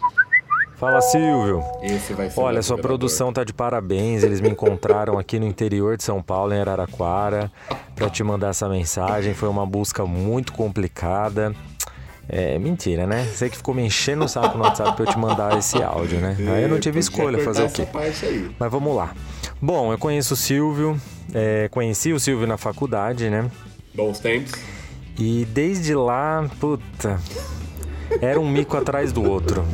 Fala 0.76 1.02
Silvio. 1.02 1.62
Esse 1.83 2.14
vai 2.14 2.30
ser 2.30 2.40
Olha, 2.40 2.62
sua 2.62 2.78
produção 2.78 3.35
tá 3.35 3.44
de 3.44 3.52
parabéns. 3.52 4.23
Eles 4.23 4.40
me 4.40 4.49
encontraram 4.49 5.18
aqui 5.18 5.38
no 5.38 5.44
interior 5.44 5.99
de 5.99 6.04
São 6.04 6.23
Paulo, 6.23 6.54
em 6.54 6.61
Araraquara, 6.61 7.52
para 7.94 8.09
te 8.09 8.25
mandar 8.25 8.49
essa 8.49 8.66
mensagem. 8.66 9.35
Foi 9.35 9.50
uma 9.50 9.66
busca 9.66 10.06
muito 10.06 10.54
complicada. 10.54 11.54
É 12.28 12.58
mentira, 12.58 13.06
né? 13.06 13.24
Você 13.24 13.50
que 13.50 13.56
ficou 13.56 13.74
me 13.74 13.82
enchendo 13.82 14.24
o 14.24 14.28
saco 14.28 14.56
no 14.56 14.64
WhatsApp 14.64 14.96
pra 14.96 15.04
eu 15.04 15.10
te 15.10 15.18
mandar 15.18 15.58
esse 15.58 15.82
áudio, 15.82 16.18
né? 16.20 16.36
Aí 16.54 16.62
eu 16.62 16.68
não 16.68 16.80
tive 16.80 16.98
escolha, 16.98 17.38
fazer 17.44 17.64
o 17.64 17.70
quê? 17.70 17.86
Mas 18.58 18.70
vamos 18.70 18.96
lá. 18.96 19.12
Bom, 19.60 19.92
eu 19.92 19.98
conheço 19.98 20.34
o 20.34 20.36
Silvio, 20.36 21.00
é, 21.34 21.68
conheci 21.70 22.12
o 22.12 22.20
Silvio 22.20 22.46
na 22.46 22.56
faculdade, 22.56 23.28
né? 23.28 23.50
Bons 23.94 24.18
tempos. 24.18 24.52
E 25.18 25.46
desde 25.52 25.94
lá, 25.94 26.48
puta, 26.58 27.20
era 28.20 28.40
um 28.40 28.48
mico 28.48 28.76
atrás 28.76 29.12
do 29.12 29.22
outro. 29.22 29.64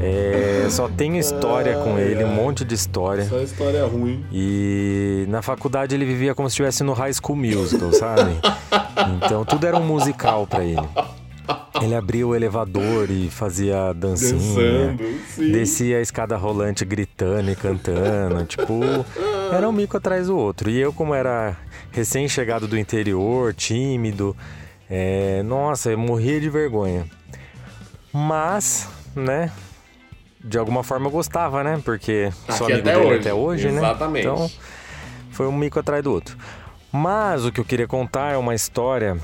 É, 0.00 0.68
só 0.70 0.88
tenho 0.88 1.16
história 1.16 1.76
com 1.78 1.98
ele, 1.98 2.22
um 2.22 2.32
monte 2.32 2.64
de 2.64 2.74
história. 2.74 3.24
Só 3.24 3.40
história 3.40 3.84
ruim. 3.84 4.24
E 4.32 5.24
na 5.28 5.42
faculdade 5.42 5.94
ele 5.94 6.04
vivia 6.04 6.34
como 6.36 6.48
se 6.48 6.52
estivesse 6.52 6.84
no 6.84 6.92
High 6.92 7.12
School 7.14 7.36
Musical, 7.36 7.92
sabe? 7.92 8.38
Então 9.16 9.44
tudo 9.44 9.66
era 9.66 9.76
um 9.76 9.84
musical 9.84 10.46
pra 10.46 10.64
ele. 10.64 10.88
Ele 11.82 11.94
abria 11.94 12.26
o 12.26 12.34
elevador 12.34 13.10
e 13.10 13.28
fazia 13.30 13.92
dancinha. 13.92 14.38
Dançando, 14.88 15.04
sim. 15.34 15.52
Descia 15.52 15.98
a 15.98 16.00
escada 16.00 16.36
rolante 16.36 16.84
gritando 16.84 17.50
e 17.50 17.56
cantando. 17.56 18.44
Tipo, 18.44 18.80
era 19.52 19.68
um 19.68 19.72
mico 19.72 19.96
atrás 19.96 20.26
do 20.26 20.36
outro. 20.36 20.70
E 20.70 20.78
eu, 20.78 20.92
como 20.92 21.14
era 21.14 21.56
recém-chegado 21.90 22.66
do 22.66 22.78
interior, 22.78 23.54
tímido, 23.54 24.36
é, 24.90 25.42
nossa, 25.42 25.90
eu 25.90 25.98
morria 25.98 26.40
de 26.40 26.48
vergonha. 26.48 27.06
Mas, 28.12 28.88
né? 29.14 29.52
De 30.42 30.56
alguma 30.56 30.82
forma 30.82 31.06
eu 31.06 31.10
gostava, 31.10 31.62
né? 31.64 31.80
Porque 31.84 32.30
sou 32.56 32.66
aqui 32.66 32.74
amigo 32.74 32.88
até 32.88 32.98
dele 32.98 33.06
hoje. 33.06 33.20
até 33.20 33.34
hoje, 33.34 33.68
né? 33.70 33.78
Exatamente. 33.78 34.26
Então, 34.26 34.50
foi 35.30 35.46
um 35.46 35.52
mico 35.52 35.78
atrás 35.78 36.02
do 36.02 36.12
outro. 36.12 36.36
Mas 36.90 37.44
o 37.44 37.52
que 37.52 37.60
eu 37.60 37.64
queria 37.64 37.86
contar 37.86 38.32
é 38.32 38.36
uma 38.36 38.54
história, 38.54 39.18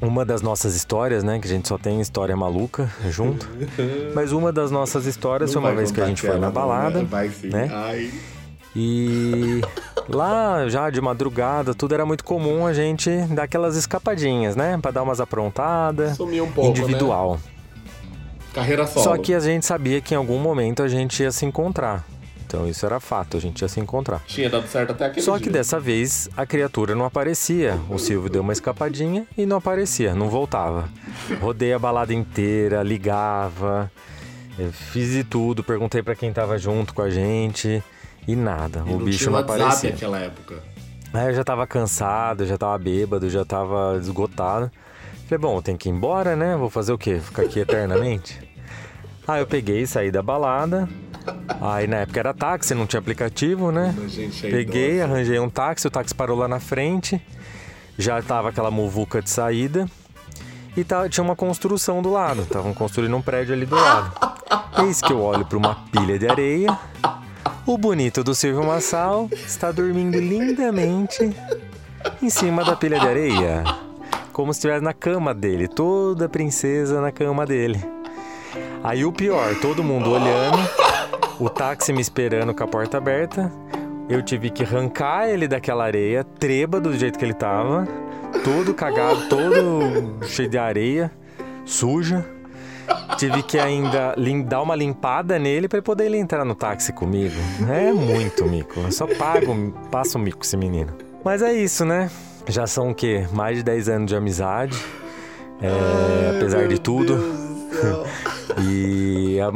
uma 0.00 0.24
das 0.24 0.42
nossas 0.42 0.74
histórias, 0.74 1.22
né? 1.22 1.38
Que 1.38 1.46
a 1.46 1.50
gente 1.50 1.68
só 1.68 1.76
tem 1.76 2.00
história 2.00 2.36
maluca 2.36 2.90
junto. 3.08 3.48
Mas 4.14 4.32
uma 4.32 4.52
das 4.52 4.70
nossas 4.70 5.06
histórias 5.06 5.52
foi 5.52 5.60
uma 5.60 5.74
vez 5.74 5.90
que 5.90 6.00
a 6.00 6.06
gente 6.06 6.22
foi 6.22 6.38
na 6.38 6.50
balada. 6.50 7.04
Vai 7.04 7.28
sim. 7.28 7.48
né? 7.48 7.68
Ai. 7.72 8.10
E 8.74 9.60
lá, 10.08 10.68
já 10.68 10.90
de 10.90 11.00
madrugada, 11.00 11.74
tudo 11.74 11.92
era 11.92 12.06
muito 12.06 12.24
comum 12.24 12.66
a 12.66 12.72
gente 12.72 13.10
dar 13.34 13.42
aquelas 13.44 13.76
escapadinhas, 13.76 14.54
né? 14.54 14.78
Pra 14.80 14.90
dar 14.90 15.02
umas 15.02 15.20
aprontadas. 15.20 16.16
Sumia 16.16 16.44
um 16.44 16.52
pouco, 16.52 16.70
individual. 16.70 17.34
né? 17.34 17.40
Carreira 18.54 18.86
solo. 18.86 19.04
Só 19.04 19.16
que 19.16 19.34
a 19.34 19.40
gente 19.40 19.66
sabia 19.66 20.00
que 20.00 20.14
em 20.14 20.16
algum 20.16 20.38
momento 20.38 20.82
a 20.82 20.88
gente 20.88 21.22
ia 21.22 21.32
se 21.32 21.44
encontrar. 21.44 22.04
Então 22.50 22.66
isso 22.66 22.84
era 22.84 22.98
fato, 22.98 23.36
a 23.36 23.40
gente 23.40 23.62
ia 23.62 23.68
se 23.68 23.78
encontrar. 23.78 24.20
Tinha 24.26 24.50
dado 24.50 24.66
certo 24.66 24.90
até 24.90 25.06
aquele 25.06 25.24
Só 25.24 25.36
dia. 25.36 25.44
que 25.46 25.50
dessa 25.50 25.78
vez 25.78 26.28
a 26.36 26.44
criatura 26.44 26.96
não 26.96 27.04
aparecia. 27.04 27.78
O 27.88 27.96
Silvio 27.96 28.28
deu 28.28 28.42
uma 28.42 28.52
escapadinha 28.52 29.24
e 29.38 29.46
não 29.46 29.58
aparecia, 29.58 30.16
não 30.16 30.28
voltava. 30.28 30.88
Rodei 31.40 31.72
a 31.72 31.78
balada 31.78 32.12
inteira, 32.12 32.82
ligava, 32.82 33.88
eh, 34.58 34.68
fiz 34.72 35.12
de 35.12 35.22
tudo, 35.22 35.62
perguntei 35.62 36.02
pra 36.02 36.16
quem 36.16 36.32
tava 36.32 36.58
junto 36.58 36.92
com 36.92 37.02
a 37.02 37.08
gente 37.08 37.80
e 38.26 38.34
nada. 38.34 38.80
E 38.84 38.90
o 38.90 38.98
não 38.98 39.04
bicho 39.04 39.18
tinha 39.18 39.30
não 39.30 39.38
WhatsApp 39.38 39.62
aparecia. 39.62 39.90
naquela 39.92 40.18
época. 40.18 40.56
Aí 41.14 41.28
eu 41.28 41.34
já 41.34 41.44
tava 41.44 41.64
cansado, 41.68 42.44
já 42.46 42.58
tava 42.58 42.76
bêbado, 42.78 43.30
já 43.30 43.44
tava 43.44 43.96
esgotado. 44.00 44.68
Falei, 45.28 45.38
bom, 45.40 45.62
tem 45.62 45.76
que 45.76 45.88
ir 45.88 45.92
embora, 45.92 46.34
né? 46.34 46.56
Vou 46.56 46.68
fazer 46.68 46.92
o 46.92 46.98
quê? 46.98 47.20
Ficar 47.20 47.42
aqui 47.42 47.60
eternamente? 47.60 48.40
Aí 49.28 49.40
eu 49.40 49.46
peguei, 49.46 49.86
saí 49.86 50.10
da 50.10 50.20
balada. 50.20 50.88
Aí 51.60 51.86
na 51.86 51.98
época 51.98 52.18
era 52.20 52.32
táxi, 52.34 52.74
não 52.74 52.86
tinha 52.86 53.00
aplicativo, 53.00 53.70
né? 53.70 53.94
É 54.42 54.50
Peguei, 54.50 55.02
arranjei 55.02 55.38
um 55.38 55.50
táxi, 55.50 55.86
o 55.86 55.90
táxi 55.90 56.14
parou 56.14 56.36
lá 56.38 56.48
na 56.48 56.58
frente. 56.60 57.20
Já 57.98 58.20
tava 58.22 58.48
aquela 58.48 58.70
muvuca 58.70 59.20
de 59.20 59.28
saída. 59.28 59.86
E 60.76 60.84
tá- 60.84 61.08
tinha 61.08 61.22
uma 61.24 61.36
construção 61.36 62.00
do 62.00 62.10
lado. 62.10 62.42
Estavam 62.42 62.72
construindo 62.72 63.14
um 63.16 63.20
prédio 63.20 63.52
ali 63.54 63.66
do 63.66 63.74
lado. 63.76 64.12
Eis 64.84 65.00
que 65.02 65.12
eu 65.12 65.20
olho 65.20 65.44
para 65.44 65.58
uma 65.58 65.74
pilha 65.92 66.18
de 66.18 66.28
areia. 66.28 66.78
O 67.66 67.76
bonito 67.76 68.24
do 68.24 68.34
Silvio 68.34 68.64
Massal 68.64 69.28
está 69.32 69.70
dormindo 69.70 70.18
lindamente 70.18 71.30
em 72.22 72.30
cima 72.30 72.64
da 72.64 72.74
pilha 72.74 72.98
de 72.98 73.06
areia. 73.06 73.64
Como 74.32 74.52
se 74.54 74.58
estivesse 74.58 74.82
na 74.82 74.94
cama 74.94 75.34
dele, 75.34 75.68
toda 75.68 76.28
princesa 76.28 77.00
na 77.00 77.12
cama 77.12 77.44
dele. 77.44 77.84
Aí 78.82 79.04
o 79.04 79.12
pior, 79.12 79.54
todo 79.60 79.84
mundo 79.84 80.10
olhando, 80.10 80.56
o 81.40 81.48
táxi 81.48 81.92
me 81.92 82.00
esperando 82.00 82.54
com 82.54 82.62
a 82.62 82.66
porta 82.66 82.98
aberta. 82.98 83.50
Eu 84.08 84.22
tive 84.22 84.50
que 84.50 84.62
arrancar 84.62 85.28
ele 85.28 85.48
daquela 85.48 85.84
areia, 85.84 86.22
trêbado 86.22 86.90
do 86.90 86.98
jeito 86.98 87.18
que 87.18 87.24
ele 87.24 87.32
tava, 87.32 87.88
todo 88.44 88.74
cagado, 88.74 89.28
todo 89.28 90.24
cheio 90.26 90.48
de 90.48 90.58
areia, 90.58 91.10
suja. 91.64 92.24
Tive 93.16 93.42
que 93.42 93.58
ainda 93.58 94.14
dar 94.46 94.62
uma 94.62 94.74
limpada 94.74 95.38
nele 95.38 95.68
para 95.68 95.80
poder 95.80 96.06
ele 96.06 96.18
entrar 96.18 96.44
no 96.44 96.54
táxi 96.54 96.92
comigo. 96.92 97.36
É 97.68 97.92
muito 97.92 98.44
mico. 98.46 98.80
Eu 98.80 98.92
só 98.92 99.06
pago, 99.06 99.72
passo 99.90 100.18
mico 100.18 100.44
esse 100.44 100.56
menino. 100.56 100.92
Mas 101.24 101.40
é 101.40 101.52
isso, 101.52 101.84
né? 101.84 102.10
Já 102.48 102.66
são 102.66 102.90
o 102.90 102.94
quê? 102.94 103.26
Mais 103.32 103.58
de 103.58 103.62
10 103.62 103.88
anos 103.88 104.08
de 104.08 104.16
amizade. 104.16 104.76
É, 105.62 106.36
apesar 106.36 106.66
de 106.68 106.78
tudo. 106.78 107.18
E 108.58 109.38
é 109.38 109.48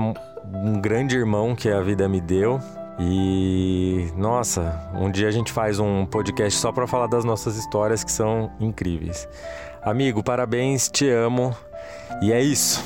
um, 0.52 0.80
grande 0.80 1.16
irmão 1.16 1.54
que 1.54 1.68
a 1.68 1.80
vida 1.80 2.08
me 2.08 2.20
deu. 2.20 2.60
E 2.98 4.08
nossa, 4.16 4.90
um 4.94 5.10
dia 5.10 5.28
a 5.28 5.30
gente 5.30 5.52
faz 5.52 5.78
um 5.80 6.06
podcast 6.06 6.58
só 6.58 6.70
pra 6.70 6.86
falar 6.86 7.06
das 7.06 7.24
nossas 7.24 7.56
histórias 7.56 8.04
que 8.04 8.12
são 8.12 8.52
incríveis. 8.60 9.28
Amigo, 9.82 10.22
parabéns, 10.22 10.88
te 10.88 11.08
amo. 11.08 11.56
E 12.22 12.32
é 12.32 12.40
isso. 12.40 12.82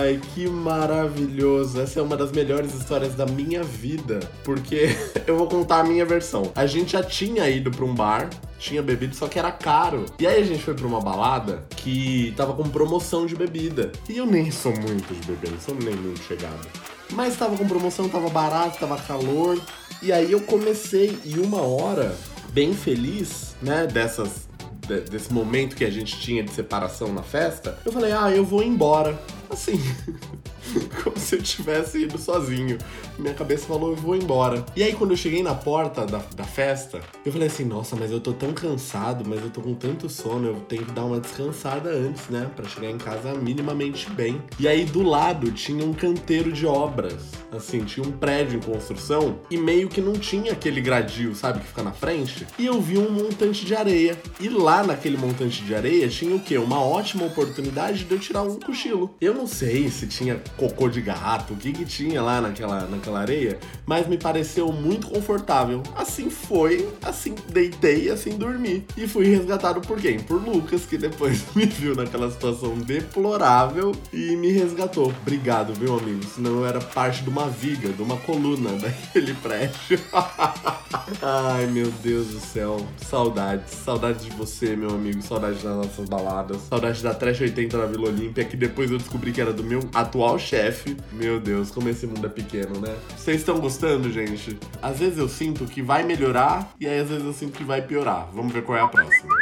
Ai, 0.00 0.18
que 0.34 0.48
maravilhoso. 0.48 1.78
Essa 1.78 2.00
é 2.00 2.02
uma 2.02 2.16
das 2.16 2.32
melhores 2.32 2.72
histórias 2.74 3.14
da 3.14 3.26
minha 3.26 3.62
vida. 3.62 4.20
Porque 4.42 4.88
eu 5.26 5.36
vou 5.36 5.46
contar 5.46 5.80
a 5.80 5.84
minha 5.84 6.06
versão. 6.06 6.50
A 6.54 6.64
gente 6.64 6.92
já 6.92 7.02
tinha 7.02 7.46
ido 7.50 7.70
pra 7.70 7.84
um 7.84 7.94
bar, 7.94 8.30
tinha 8.58 8.82
bebido, 8.82 9.14
só 9.14 9.28
que 9.28 9.38
era 9.38 9.52
caro. 9.52 10.06
E 10.18 10.26
aí 10.26 10.40
a 10.40 10.44
gente 10.44 10.62
foi 10.62 10.72
pra 10.72 10.86
uma 10.86 11.02
balada 11.02 11.66
que 11.76 12.32
tava 12.34 12.54
com 12.54 12.62
promoção 12.62 13.26
de 13.26 13.36
bebida. 13.36 13.92
E 14.08 14.16
eu 14.16 14.24
nem 14.24 14.50
sou 14.50 14.72
muito 14.72 15.12
de 15.12 15.26
beber, 15.26 15.50
não 15.50 15.60
sou 15.60 15.74
nem 15.74 15.94
muito 15.94 16.22
chegado. 16.22 16.66
Mas 17.12 17.36
tava 17.36 17.54
com 17.54 17.68
promoção, 17.68 18.08
tava 18.08 18.30
barato, 18.30 18.78
tava 18.78 18.96
calor. 18.96 19.60
E 20.02 20.10
aí 20.10 20.32
eu 20.32 20.40
comecei, 20.40 21.18
e 21.26 21.38
uma 21.38 21.60
hora, 21.60 22.16
bem 22.54 22.72
feliz, 22.72 23.54
né, 23.60 23.86
dessas 23.86 24.48
de- 24.90 25.10
desse 25.10 25.32
momento 25.32 25.76
que 25.76 25.84
a 25.84 25.90
gente 25.90 26.18
tinha 26.18 26.42
de 26.42 26.50
separação 26.50 27.12
na 27.12 27.22
festa, 27.22 27.78
eu 27.84 27.92
falei, 27.92 28.12
ah, 28.12 28.30
eu 28.30 28.44
vou 28.44 28.62
embora. 28.62 29.16
Assim, 29.48 29.80
como 31.02 31.18
se 31.18 31.36
eu 31.36 31.42
tivesse 31.42 32.02
ido 32.02 32.18
sozinho. 32.18 32.78
Minha 33.18 33.34
cabeça 33.34 33.66
falou, 33.66 33.90
eu 33.90 33.96
vou 33.96 34.16
embora. 34.16 34.64
E 34.76 34.82
aí, 34.82 34.94
quando 34.94 35.12
eu 35.12 35.16
cheguei 35.16 35.42
na 35.42 35.54
porta 35.54 36.06
da, 36.06 36.18
da 36.34 36.44
festa, 36.44 37.00
eu 37.24 37.32
falei 37.32 37.48
assim, 37.48 37.64
nossa, 37.64 37.96
mas 37.96 38.10
eu 38.10 38.20
tô 38.20 38.32
tão 38.32 38.52
cansado, 38.52 39.24
mas 39.26 39.42
eu 39.42 39.50
tô 39.50 39.60
com 39.60 39.74
tanto 39.74 40.08
sono, 40.08 40.48
eu 40.48 40.60
tenho 40.60 40.84
que 40.84 40.92
dar 40.92 41.04
uma 41.04 41.20
descansada 41.20 41.90
antes, 41.90 42.28
né? 42.28 42.50
Pra 42.54 42.68
chegar 42.68 42.90
em 42.90 42.98
casa 42.98 43.34
minimamente 43.34 44.10
bem. 44.10 44.40
E 44.58 44.68
aí, 44.68 44.84
do 44.84 45.02
lado, 45.02 45.50
tinha 45.52 45.84
um 45.84 45.92
canteiro 45.92 46.52
de 46.52 46.66
obras. 46.66 47.30
Assim, 47.52 47.84
tinha 47.84 48.06
um 48.06 48.12
prédio 48.12 48.58
em 48.58 48.62
construção 48.62 49.40
e 49.50 49.56
meio 49.56 49.88
que 49.88 50.00
não 50.00 50.12
tinha 50.12 50.52
aquele 50.52 50.80
gradil, 50.80 51.34
sabe, 51.34 51.60
que 51.60 51.66
fica 51.66 51.82
na 51.82 51.92
frente. 51.92 52.46
E 52.58 52.66
eu 52.66 52.80
vi 52.80 52.98
um 52.98 53.10
montante 53.10 53.64
de 53.64 53.74
areia. 53.74 54.16
E 54.38 54.48
lá 54.48 54.82
naquele 54.84 55.16
montante 55.16 55.62
de 55.62 55.74
areia 55.74 56.08
tinha 56.08 56.34
o 56.34 56.40
quê? 56.40 56.58
Uma 56.58 56.80
ótima 56.80 57.24
oportunidade 57.24 58.04
de 58.04 58.12
eu 58.12 58.18
tirar 58.18 58.42
um 58.42 58.58
cochilo. 58.58 59.14
Eu 59.20 59.34
não 59.34 59.46
sei 59.46 59.88
se 59.88 60.06
tinha 60.06 60.40
cocô 60.56 60.88
de 60.88 61.00
gato, 61.00 61.54
o 61.54 61.56
que 61.56 61.72
que 61.72 61.84
tinha 61.84 62.22
lá 62.22 62.40
naquela, 62.40 62.86
naquela 62.86 63.20
areia, 63.20 63.58
mas 63.86 64.06
me 64.06 64.18
pareceu 64.18 64.72
muito 64.72 65.08
confortável. 65.08 65.82
Assim 65.96 66.30
foi, 66.30 66.88
assim 67.02 67.34
deitei, 67.48 68.10
assim 68.10 68.36
dormi. 68.36 68.84
E 68.96 69.06
fui 69.06 69.26
resgatado 69.26 69.80
por 69.80 70.00
quem? 70.00 70.20
Por 70.20 70.42
Lucas, 70.42 70.86
que 70.86 70.98
depois 70.98 71.44
me 71.54 71.66
viu 71.66 71.94
naquela 71.94 72.30
situação 72.30 72.76
deplorável 72.78 73.92
e 74.12 74.36
me 74.36 74.50
resgatou. 74.52 75.12
Obrigado, 75.22 75.78
meu 75.78 75.98
amigo. 75.98 76.24
Senão 76.24 76.60
eu 76.60 76.66
era 76.66 76.80
parte 76.80 77.22
de 77.22 77.30
uma 77.30 77.48
viga, 77.48 77.88
de 77.88 78.02
uma 78.02 78.16
coluna 78.18 78.72
daquele 78.78 79.34
prédio. 79.34 80.00
Ai, 81.22 81.66
meu 81.66 81.90
Deus 82.02 82.28
do 82.28 82.40
céu. 82.40 82.86
Saudades. 83.08 83.72
Saudades 83.72 84.24
de 84.24 84.30
você, 84.30 84.76
meu 84.76 84.90
amigo. 84.90 85.22
Saudades 85.22 85.62
das 85.62 85.76
nossas 85.76 86.08
baladas. 86.08 86.58
Saudades 86.68 87.02
da 87.02 87.14
Trash 87.14 87.40
80 87.40 87.76
na 87.76 87.86
Vila 87.86 88.08
Olímpia, 88.08 88.44
que 88.44 88.56
depois 88.56 88.90
eu 88.90 88.98
descobri 88.98 89.32
que 89.32 89.40
era 89.40 89.52
do 89.52 89.62
meu 89.62 89.80
atual 89.94 90.38
chefe. 90.40 90.96
Meu 91.12 91.38
Deus, 91.38 91.70
como 91.70 91.88
esse 91.88 92.06
mundo 92.06 92.26
é 92.26 92.28
pequeno, 92.28 92.80
né? 92.80 92.94
Vocês 93.16 93.38
estão 93.38 93.60
gostando, 93.60 94.10
gente? 94.10 94.58
Às 94.82 94.98
vezes 94.98 95.18
eu 95.18 95.28
sinto 95.28 95.64
que 95.66 95.82
vai 95.82 96.02
melhorar 96.02 96.72
e 96.80 96.86
aí 96.86 96.98
às 96.98 97.08
vezes 97.08 97.24
eu 97.24 97.32
sinto 97.32 97.56
que 97.56 97.64
vai 97.64 97.82
piorar. 97.82 98.28
Vamos 98.32 98.52
ver 98.52 98.62
qual 98.62 98.76
é 98.76 98.80
a 98.80 98.88
próxima. 98.88 99.34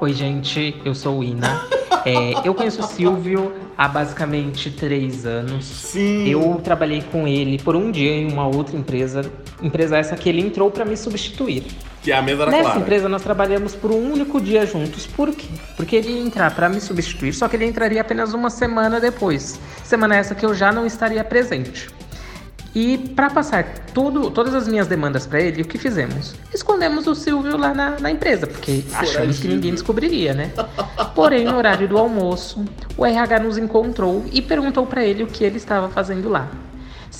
Oi, 0.00 0.12
gente, 0.12 0.80
eu 0.84 0.94
sou 0.94 1.18
o 1.18 1.24
Ina. 1.24 1.66
É, 2.04 2.46
eu 2.46 2.54
conheço 2.54 2.80
o 2.80 2.84
Silvio 2.84 3.52
há 3.76 3.88
basicamente 3.88 4.70
três 4.70 5.26
anos. 5.26 5.64
Sim. 5.64 6.28
Eu 6.28 6.60
trabalhei 6.62 7.02
com 7.02 7.26
ele 7.26 7.58
por 7.58 7.74
um 7.74 7.90
dia 7.90 8.12
em 8.12 8.30
uma 8.30 8.46
outra 8.46 8.76
empresa, 8.76 9.28
empresa 9.60 9.96
essa 9.96 10.16
que 10.16 10.28
ele 10.28 10.40
entrou 10.40 10.70
para 10.70 10.84
me 10.84 10.96
substituir. 10.96 11.64
Que 12.06 12.12
a 12.12 12.22
mesa 12.22 12.46
da 12.46 12.52
Nessa 12.52 12.62
Clara. 12.62 12.78
empresa 12.78 13.08
nós 13.08 13.20
trabalhamos 13.20 13.74
por 13.74 13.90
um 13.90 14.12
único 14.12 14.40
dia 14.40 14.64
juntos. 14.64 15.08
Por 15.08 15.34
quê? 15.34 15.48
Porque 15.76 15.96
ele 15.96 16.10
ia 16.10 16.20
entrar 16.20 16.54
para 16.54 16.68
me 16.68 16.80
substituir, 16.80 17.32
só 17.32 17.48
que 17.48 17.56
ele 17.56 17.66
entraria 17.66 18.00
apenas 18.00 18.32
uma 18.32 18.48
semana 18.48 19.00
depois. 19.00 19.58
Semana 19.82 20.14
essa 20.14 20.32
que 20.32 20.46
eu 20.46 20.54
já 20.54 20.70
não 20.70 20.86
estaria 20.86 21.24
presente. 21.24 21.90
E 22.72 22.96
para 22.96 23.28
passar 23.28 23.64
tudo, 23.92 24.30
todas 24.30 24.54
as 24.54 24.68
minhas 24.68 24.86
demandas 24.86 25.26
para 25.26 25.40
ele, 25.40 25.62
o 25.62 25.64
que 25.64 25.78
fizemos? 25.78 26.36
Escondemos 26.54 27.08
o 27.08 27.14
Silvio 27.16 27.56
lá 27.56 27.74
na, 27.74 27.98
na 27.98 28.08
empresa, 28.12 28.46
porque 28.46 28.84
achamos 28.94 29.40
que 29.40 29.48
ninguém 29.48 29.72
descobriria, 29.72 30.32
né? 30.32 30.52
Porém, 31.12 31.44
no 31.44 31.56
horário 31.56 31.88
do 31.88 31.98
almoço, 31.98 32.64
o 32.96 33.04
RH 33.04 33.40
nos 33.40 33.58
encontrou 33.58 34.24
e 34.32 34.40
perguntou 34.40 34.86
para 34.86 35.04
ele 35.04 35.24
o 35.24 35.26
que 35.26 35.42
ele 35.42 35.56
estava 35.56 35.88
fazendo 35.88 36.28
lá. 36.28 36.48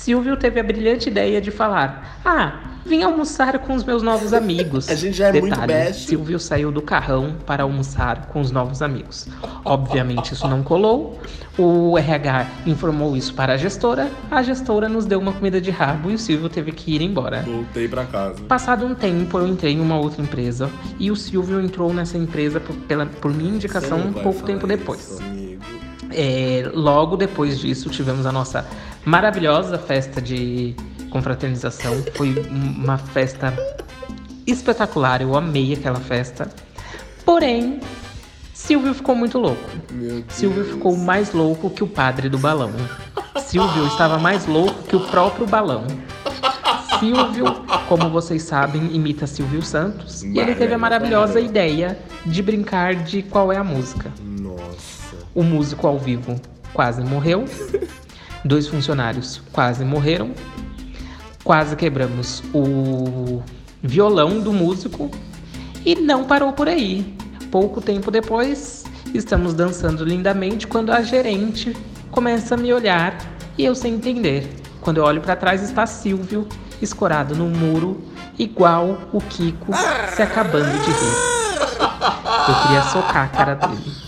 Silvio 0.07 0.37
teve 0.37 0.57
a 0.57 0.63
brilhante 0.63 1.09
ideia 1.09 1.41
de 1.41 1.51
falar: 1.51 2.17
Ah, 2.23 2.61
Vim 2.85 3.03
almoçar 3.03 3.59
com 3.59 3.75
os 3.75 3.83
meus 3.83 4.01
novos 4.01 4.31
amigos. 4.33 4.87
A 4.87 4.95
gente 4.95 5.17
já 5.17 5.27
é 5.27 5.33
muito 5.33 5.49
Detalhe, 5.49 5.73
best. 5.73 6.07
Silvio 6.07 6.39
saiu 6.39 6.71
do 6.71 6.81
carrão 6.81 7.35
para 7.45 7.63
almoçar 7.63 8.27
com 8.27 8.39
os 8.39 8.49
novos 8.49 8.81
amigos. 8.81 9.27
Obviamente 9.65 10.33
isso 10.33 10.47
não 10.47 10.63
colou. 10.63 11.19
O 11.57 11.97
RH 11.97 12.47
informou 12.65 13.17
isso 13.17 13.33
para 13.33 13.55
a 13.55 13.57
gestora. 13.57 14.09
A 14.31 14.41
gestora 14.41 14.87
nos 14.87 15.05
deu 15.05 15.19
uma 15.19 15.33
comida 15.33 15.59
de 15.59 15.69
rabo 15.69 16.09
e 16.09 16.13
o 16.13 16.17
Silvio 16.17 16.47
teve 16.47 16.71
que 16.71 16.95
ir 16.95 17.01
embora. 17.01 17.41
Voltei 17.41 17.89
pra 17.89 18.05
casa. 18.05 18.41
Passado 18.43 18.85
um 18.85 18.95
tempo, 18.95 19.37
eu 19.37 19.45
entrei 19.45 19.73
em 19.73 19.81
uma 19.81 19.99
outra 19.99 20.21
empresa 20.21 20.69
e 20.97 21.11
o 21.11 21.17
Silvio 21.17 21.59
entrou 21.59 21.93
nessa 21.93 22.17
empresa 22.17 22.61
por, 22.61 22.73
pela, 22.73 23.05
por 23.05 23.33
minha 23.33 23.53
indicação 23.55 23.99
um 23.99 24.13
pouco 24.13 24.43
tempo 24.43 24.65
depois. 24.65 25.19
É, 26.11 26.69
logo 26.73 27.17
depois 27.17 27.59
disso, 27.59 27.89
tivemos 27.89 28.25
a 28.25 28.31
nossa 28.31 28.65
maravilhosa 29.05 29.77
festa 29.77 30.21
de 30.21 30.75
confraternização. 31.09 32.03
Foi 32.15 32.33
uma 32.49 32.97
festa 32.97 33.53
espetacular, 34.45 35.21
eu 35.21 35.35
amei 35.35 35.73
aquela 35.73 35.99
festa. 35.99 36.49
Porém, 37.25 37.79
Silvio 38.53 38.93
ficou 38.93 39.15
muito 39.15 39.37
louco. 39.37 39.69
Silvio 40.29 40.65
ficou 40.65 40.95
mais 40.97 41.33
louco 41.33 41.69
que 41.69 41.83
o 41.83 41.87
padre 41.87 42.29
do 42.29 42.37
balão. 42.37 42.71
Silvio 43.45 43.85
estava 43.87 44.17
mais 44.17 44.45
louco 44.45 44.83
que 44.83 44.95
o 44.95 44.99
próprio 44.99 45.45
balão. 45.45 45.85
Silvio, 46.99 47.45
como 47.87 48.09
vocês 48.09 48.41
sabem, 48.43 48.95
imita 48.95 49.27
Silvio 49.27 49.61
Santos. 49.61 50.23
E 50.23 50.39
ele 50.39 50.55
teve 50.55 50.73
a 50.73 50.77
maravilhosa 50.77 51.39
ideia 51.39 51.99
de 52.25 52.41
brincar 52.41 52.95
de 52.95 53.21
qual 53.21 53.53
é 53.53 53.57
a 53.57 53.63
música. 53.63 54.11
O 55.37 55.43
músico 55.43 55.85
ao 55.85 55.99
vivo 55.99 56.41
quase 56.73 56.99
morreu. 57.03 57.45
Dois 58.43 58.67
funcionários 58.67 59.39
quase 59.51 59.85
morreram. 59.85 60.31
Quase 61.43 61.75
quebramos 61.75 62.41
o 62.51 63.43
violão 63.83 64.39
do 64.39 64.51
músico. 64.51 65.11
E 65.85 65.93
não 65.93 66.23
parou 66.23 66.53
por 66.53 66.67
aí. 66.67 67.15
Pouco 67.51 67.79
tempo 67.79 68.09
depois, 68.09 68.83
estamos 69.13 69.53
dançando 69.53 70.03
lindamente 70.03 70.65
quando 70.65 70.91
a 70.91 71.03
gerente 71.03 71.77
começa 72.09 72.55
a 72.55 72.57
me 72.57 72.73
olhar 72.73 73.15
e 73.59 73.63
eu 73.63 73.75
sem 73.75 73.93
entender. 73.93 74.49
Quando 74.81 74.97
eu 74.97 75.03
olho 75.03 75.21
para 75.21 75.35
trás 75.35 75.61
está 75.61 75.85
Silvio 75.85 76.47
escorado 76.81 77.35
no 77.35 77.45
muro, 77.45 78.03
igual 78.39 79.01
o 79.13 79.21
Kiko 79.21 79.71
se 80.15 80.21
acabando 80.23 80.71
de 80.71 80.91
rir. 80.91 81.37
Eu 82.49 82.55
queria 82.63 82.81
socar 82.91 83.25
a 83.25 83.27
cara 83.27 83.53
dele. 83.53 84.06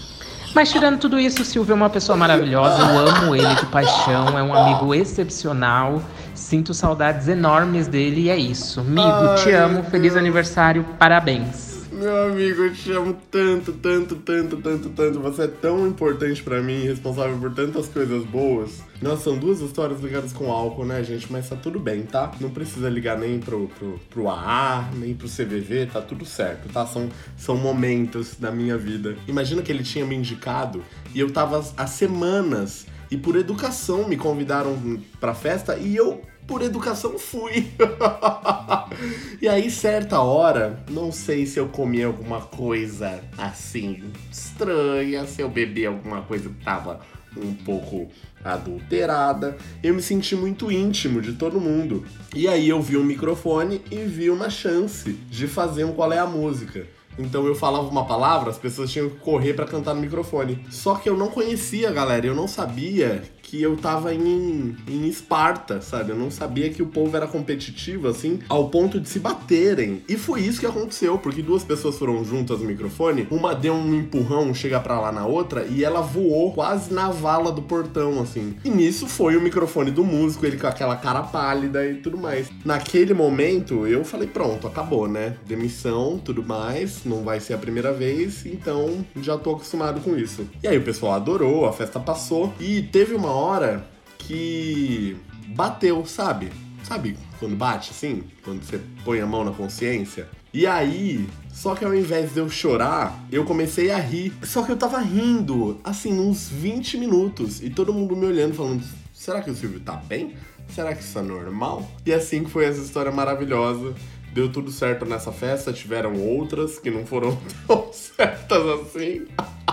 Mas 0.54 0.72
tirando 0.72 1.00
tudo 1.00 1.20
isso, 1.20 1.42
o 1.42 1.46
Silvio 1.46 1.74
é 1.74 1.76
uma 1.76 1.90
pessoa 1.90 2.18
maravilhosa. 2.18 2.82
Eu 2.82 3.08
amo 3.08 3.36
ele 3.36 3.56
de 3.56 3.66
paixão. 3.68 4.38
É 4.38 4.44
um 4.44 4.54
amigo 4.54 4.94
excepcional. 4.94 6.02
Sinto 6.34 6.74
saudades 6.74 7.28
enormes 7.28 7.88
dele 7.88 8.22
e 8.22 8.30
é 8.30 8.38
isso. 8.38 8.80
Amigo, 8.80 9.36
te 9.44 9.52
amo. 9.52 9.84
Feliz 9.84 10.16
aniversário. 10.16 10.86
Parabéns. 10.98 11.69
Meu 12.00 12.28
amigo, 12.28 12.62
eu 12.62 12.74
te 12.74 12.94
amo 12.94 13.14
tanto, 13.30 13.74
tanto, 13.74 14.16
tanto, 14.16 14.56
tanto, 14.56 14.90
tanto. 14.90 15.20
Você 15.20 15.44
é 15.44 15.48
tão 15.48 15.86
importante 15.86 16.42
pra 16.42 16.62
mim, 16.62 16.86
responsável 16.86 17.38
por 17.38 17.54
tantas 17.54 17.90
coisas 17.90 18.24
boas. 18.24 18.82
Nossa, 19.02 19.26
são 19.26 19.38
duas 19.38 19.60
histórias 19.60 20.00
ligadas 20.00 20.32
com 20.32 20.50
álcool, 20.50 20.86
né, 20.86 21.04
gente? 21.04 21.30
Mas 21.30 21.50
tá 21.50 21.58
tudo 21.58 21.78
bem, 21.78 22.04
tá? 22.04 22.32
Não 22.40 22.52
precisa 22.52 22.88
ligar 22.88 23.20
nem 23.20 23.38
pro, 23.38 23.68
pro, 23.78 24.00
pro 24.10 24.30
AA, 24.30 24.90
nem 24.94 25.14
pro 25.14 25.28
CVV, 25.28 25.88
tá 25.88 26.00
tudo 26.00 26.26
certo, 26.26 26.72
tá? 26.72 26.88
São, 26.88 27.10
são 27.36 27.58
momentos 27.58 28.38
da 28.40 28.50
minha 28.50 28.78
vida. 28.78 29.18
Imagina 29.28 29.62
que 29.62 29.70
ele 29.70 29.84
tinha 29.84 30.06
me 30.06 30.16
indicado 30.16 30.82
e 31.14 31.20
eu 31.20 31.30
tava 31.30 31.62
há 31.76 31.86
semanas 31.86 32.88
e 33.12 33.18
por 33.18 33.36
educação 33.36 34.08
me 34.08 34.16
convidaram 34.16 35.02
pra 35.20 35.34
festa 35.34 35.76
e 35.76 35.98
eu 35.98 36.22
por 36.50 36.64
educação 36.64 37.20
fui. 37.20 37.68
e 39.40 39.48
aí, 39.48 39.70
certa 39.70 40.20
hora, 40.20 40.84
não 40.90 41.12
sei 41.12 41.46
se 41.46 41.60
eu 41.60 41.68
comi 41.68 42.04
alguma 42.04 42.42
coisa 42.42 43.24
assim 43.38 44.12
estranha, 44.32 45.28
se 45.28 45.44
eu 45.44 45.48
bebi 45.48 45.86
alguma 45.86 46.24
coisa 46.24 46.50
que 46.50 46.66
tava 46.66 47.02
um 47.38 47.54
pouco 47.54 48.10
adulterada. 48.44 49.58
Eu 49.84 49.94
me 49.94 50.02
senti 50.02 50.36
muito 50.36 50.72
íntimo 50.72 51.22
de 51.22 51.34
todo 51.34 51.62
mundo. 51.62 52.04
E 52.36 52.48
aí 52.48 52.68
eu 52.68 52.82
vi 52.82 52.98
um 52.98 53.04
microfone 53.04 53.84
e 53.92 53.98
vi 53.98 54.32
uma 54.32 54.50
chance 54.50 55.14
de 55.30 55.48
fazer 55.48 55.84
um 55.84 55.94
qual 55.94 56.12
é 56.12 56.18
a 56.18 56.26
música. 56.26 56.88
Então 57.18 57.46
eu 57.46 57.56
falava 57.56 57.88
uma 57.88 58.06
palavra, 58.06 58.50
as 58.50 58.58
pessoas 58.58 58.92
tinham 58.92 59.10
que 59.10 59.18
correr 59.18 59.54
pra 59.54 59.66
cantar 59.66 59.94
no 59.94 60.02
microfone. 60.02 60.66
Só 60.70 60.96
que 60.96 61.10
eu 61.10 61.18
não 61.18 61.28
conhecia, 61.28 61.92
galera, 61.92 62.26
eu 62.26 62.36
não 62.36 62.48
sabia 62.48 63.24
que 63.50 63.60
eu 63.60 63.76
tava 63.76 64.14
em, 64.14 64.76
em 64.88 65.08
Esparta, 65.08 65.82
sabe? 65.82 66.12
Eu 66.12 66.16
não 66.16 66.30
sabia 66.30 66.70
que 66.70 66.84
o 66.84 66.86
povo 66.86 67.18
era 67.18 67.26
competitivo, 67.26 68.08
assim, 68.08 68.40
ao 68.48 68.70
ponto 68.70 69.00
de 69.00 69.10
se 69.10 69.20
baterem. 69.20 70.04
E 70.08 70.18
foi 70.18 70.42
isso 70.42 70.60
que 70.60 70.68
aconteceu, 70.68 71.18
porque 71.18 71.42
duas 71.42 71.64
pessoas 71.64 71.98
foram 71.98 72.24
juntas 72.24 72.60
no 72.60 72.68
microfone, 72.68 73.28
uma 73.32 73.56
deu 73.56 73.74
um 73.74 73.96
empurrão, 73.96 74.54
chega 74.54 74.80
pra 74.80 75.00
lá 75.00 75.12
na 75.12 75.26
outra, 75.26 75.66
e 75.66 75.84
ela 75.84 76.00
voou 76.00 76.54
quase 76.54 76.94
na 76.94 77.10
vala 77.10 77.52
do 77.52 77.64
portão, 77.64 78.22
assim. 78.22 78.56
E 78.64 78.70
nisso 78.70 79.08
foi 79.08 79.36
o 79.36 79.42
microfone 79.42 79.90
do 79.90 80.04
músico, 80.04 80.46
ele 80.46 80.58
com 80.58 80.68
aquela 80.68 80.96
cara 80.96 81.24
pálida 81.24 81.84
e 81.90 81.96
tudo 81.96 82.20
mais. 82.20 82.52
Naquele 82.64 83.16
momento, 83.16 83.88
eu 83.88 84.06
falei, 84.06 84.28
pronto, 84.28 84.68
acabou, 84.68 85.08
né? 85.08 85.38
Demissão, 85.48 86.20
tudo 86.24 86.44
mais, 86.44 86.99
não 87.08 87.24
vai 87.24 87.40
ser 87.40 87.54
a 87.54 87.58
primeira 87.58 87.94
vez, 87.94 88.46
então 88.46 89.06
já 89.22 89.38
tô 89.38 89.52
acostumado 89.52 90.02
com 90.02 90.18
isso. 90.18 90.48
E 90.64 90.68
aí 90.68 90.78
o 90.78 90.84
pessoal 90.84 91.14
adorou, 91.14 91.66
a 91.66 91.74
festa 91.74 92.00
passou, 92.00 92.54
e 92.60 92.82
teve 92.82 93.14
uma 93.14 93.32
hora 93.32 93.86
que 94.18 95.16
bateu, 95.48 96.06
sabe? 96.06 96.52
Sabe 96.84 97.16
quando 97.40 97.56
bate 97.56 97.92
assim? 97.92 98.24
Quando 98.44 98.64
você 98.64 98.82
põe 99.04 99.20
a 99.20 99.26
mão 99.26 99.44
na 99.44 99.52
consciência? 99.52 100.28
E 100.52 100.66
aí, 100.66 101.28
só 101.52 101.76
que 101.76 101.86
ao 101.86 101.94
invés 101.94 102.34
de 102.34 102.40
eu 102.40 102.50
chorar, 102.50 103.24
eu 103.32 103.46
comecei 103.46 103.92
a 103.92 104.00
rir. 104.00 104.34
Só 104.42 104.64
que 104.64 104.72
eu 104.72 104.78
tava 104.78 105.00
rindo, 105.00 105.80
assim, 105.84 106.20
uns 106.20 106.50
20 106.50 106.98
minutos. 106.98 107.62
E 107.62 107.70
todo 107.70 107.94
mundo 107.94 108.16
me 108.16 108.26
olhando, 108.26 108.56
falando: 108.56 108.84
será 109.14 109.42
que 109.42 109.52
o 109.52 109.56
Silvio 109.56 109.80
tá 109.80 109.96
bem? 109.96 110.34
Será 110.74 110.96
que 110.96 111.04
isso 111.04 111.18
é 111.18 111.22
normal? 111.22 111.90
E 112.06 112.14
assim 112.14 112.44
que 112.44 112.50
foi 112.50 112.66
essa 112.66 112.82
história 112.82 113.12
maravilhosa. 113.12 113.94
Deu 114.32 114.52
tudo 114.52 114.72
certo 114.72 115.06
nessa 115.06 115.32
festa, 115.32 115.74
tiveram 115.74 116.16
outras 116.16 116.78
que 116.78 116.92
não 116.92 117.06
foram 117.06 117.38
tão 117.68 117.92
certas 117.92 118.64
assim. 118.68 119.26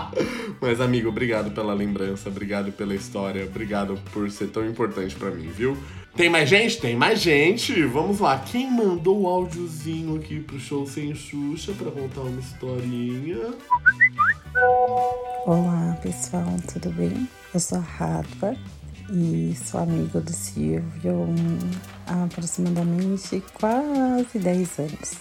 Mas, 0.59 0.81
amigo, 0.81 1.09
obrigado 1.09 1.51
pela 1.51 1.73
lembrança, 1.73 2.29
obrigado 2.29 2.71
pela 2.71 2.95
história, 2.95 3.45
obrigado 3.45 3.99
por 4.11 4.29
ser 4.31 4.47
tão 4.47 4.65
importante 4.65 5.15
pra 5.15 5.29
mim, 5.29 5.47
viu? 5.49 5.77
Tem 6.15 6.29
mais 6.29 6.49
gente? 6.49 6.79
Tem 6.79 6.95
mais 6.95 7.21
gente! 7.21 7.83
Vamos 7.83 8.19
lá, 8.19 8.39
quem 8.39 8.71
mandou 8.71 9.21
o 9.21 9.27
áudiozinho 9.27 10.15
aqui 10.15 10.39
pro 10.39 10.59
show 10.59 10.87
sem 10.87 11.13
Xuxa 11.13 11.73
pra 11.73 11.91
contar 11.91 12.21
uma 12.21 12.39
historinha? 12.39 13.53
Olá 15.45 15.95
pessoal, 16.01 16.55
tudo 16.73 16.89
bem? 16.91 17.27
Eu 17.53 17.59
sou 17.59 17.77
a 17.77 17.81
Rafa 17.81 18.57
e 19.09 19.55
sou 19.65 19.79
amiga 19.79 20.19
do 20.19 20.33
Silvio 20.33 21.27
há 22.05 22.23
aproximadamente 22.23 23.43
quase 23.53 24.39
10 24.39 24.79
anos. 24.79 25.11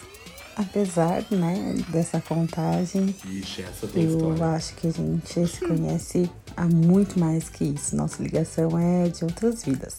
Apesar 0.56 1.22
né, 1.30 1.74
dessa 1.90 2.20
contagem, 2.20 3.14
Ixi, 3.24 3.64
tem 3.92 4.04
eu 4.04 4.16
história. 4.16 4.46
acho 4.56 4.74
que 4.76 4.88
a 4.88 4.90
gente 4.90 5.46
se 5.46 5.60
conhece 5.60 6.30
há 6.56 6.64
muito 6.64 7.20
mais 7.20 7.48
que 7.50 7.64
isso. 7.64 7.94
Nossa 7.94 8.22
ligação 8.22 8.70
é 8.78 9.08
de 9.08 9.22
outras 9.22 9.62
vidas. 9.62 9.96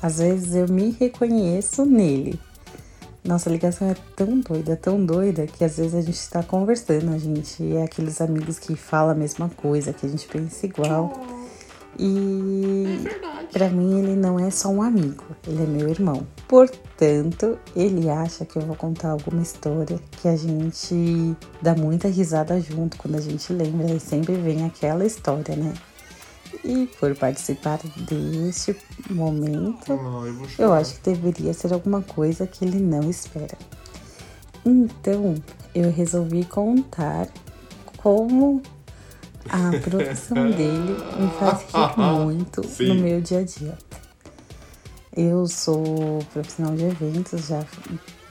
Às 0.00 0.18
vezes 0.18 0.54
eu 0.54 0.68
me 0.68 0.90
reconheço 0.98 1.84
nele. 1.84 2.40
Nossa 3.22 3.48
ligação 3.48 3.88
é 3.88 3.94
tão 4.16 4.40
doida, 4.40 4.76
tão 4.76 5.04
doida, 5.04 5.46
que 5.46 5.64
às 5.64 5.76
vezes 5.76 5.94
a 5.94 6.02
gente 6.02 6.28
tá 6.28 6.42
conversando, 6.42 7.14
a 7.14 7.18
gente 7.18 7.74
é 7.74 7.82
aqueles 7.82 8.20
amigos 8.20 8.58
que 8.58 8.74
falam 8.76 9.12
a 9.12 9.14
mesma 9.14 9.48
coisa, 9.50 9.92
que 9.92 10.04
a 10.04 10.08
gente 10.08 10.26
pensa 10.26 10.66
igual. 10.66 11.43
E 11.98 12.98
pra 13.52 13.68
mim 13.68 14.00
ele 14.00 14.16
não 14.16 14.38
é 14.38 14.50
só 14.50 14.68
um 14.68 14.82
amigo, 14.82 15.24
ele 15.46 15.62
é 15.62 15.66
meu 15.66 15.88
irmão. 15.88 16.26
Portanto, 16.48 17.58
ele 17.74 18.10
acha 18.10 18.44
que 18.44 18.56
eu 18.56 18.62
vou 18.62 18.76
contar 18.76 19.10
alguma 19.10 19.42
história 19.42 19.98
que 20.20 20.28
a 20.28 20.36
gente 20.36 21.36
dá 21.62 21.74
muita 21.74 22.08
risada 22.08 22.60
junto 22.60 22.96
quando 22.96 23.16
a 23.16 23.20
gente 23.20 23.52
lembra 23.52 23.92
e 23.92 24.00
sempre 24.00 24.34
vem 24.34 24.64
aquela 24.64 25.04
história, 25.04 25.54
né? 25.56 25.72
E 26.64 26.86
por 26.98 27.14
participar 27.16 27.78
deste 28.08 28.76
momento, 29.10 29.92
Ah, 29.92 30.26
eu 30.58 30.66
eu 30.66 30.72
acho 30.72 30.94
que 30.94 31.10
deveria 31.10 31.52
ser 31.52 31.72
alguma 31.72 32.02
coisa 32.02 32.46
que 32.46 32.64
ele 32.64 32.80
não 32.80 33.10
espera. 33.10 33.56
Então, 34.64 35.34
eu 35.74 35.90
resolvi 35.90 36.44
contar 36.44 37.28
como 37.98 38.62
a 39.48 39.78
produção 39.80 40.50
dele 40.52 40.96
me 41.18 41.30
faz 41.38 41.62
rir 41.72 42.02
muito 42.24 42.66
Sim. 42.66 42.88
no 42.88 42.94
meu 42.96 43.20
dia 43.20 43.40
a 43.40 43.44
dia. 43.44 43.78
Eu 45.16 45.46
sou 45.46 46.18
profissional 46.32 46.74
de 46.74 46.84
eventos 46.84 47.46
já 47.46 47.64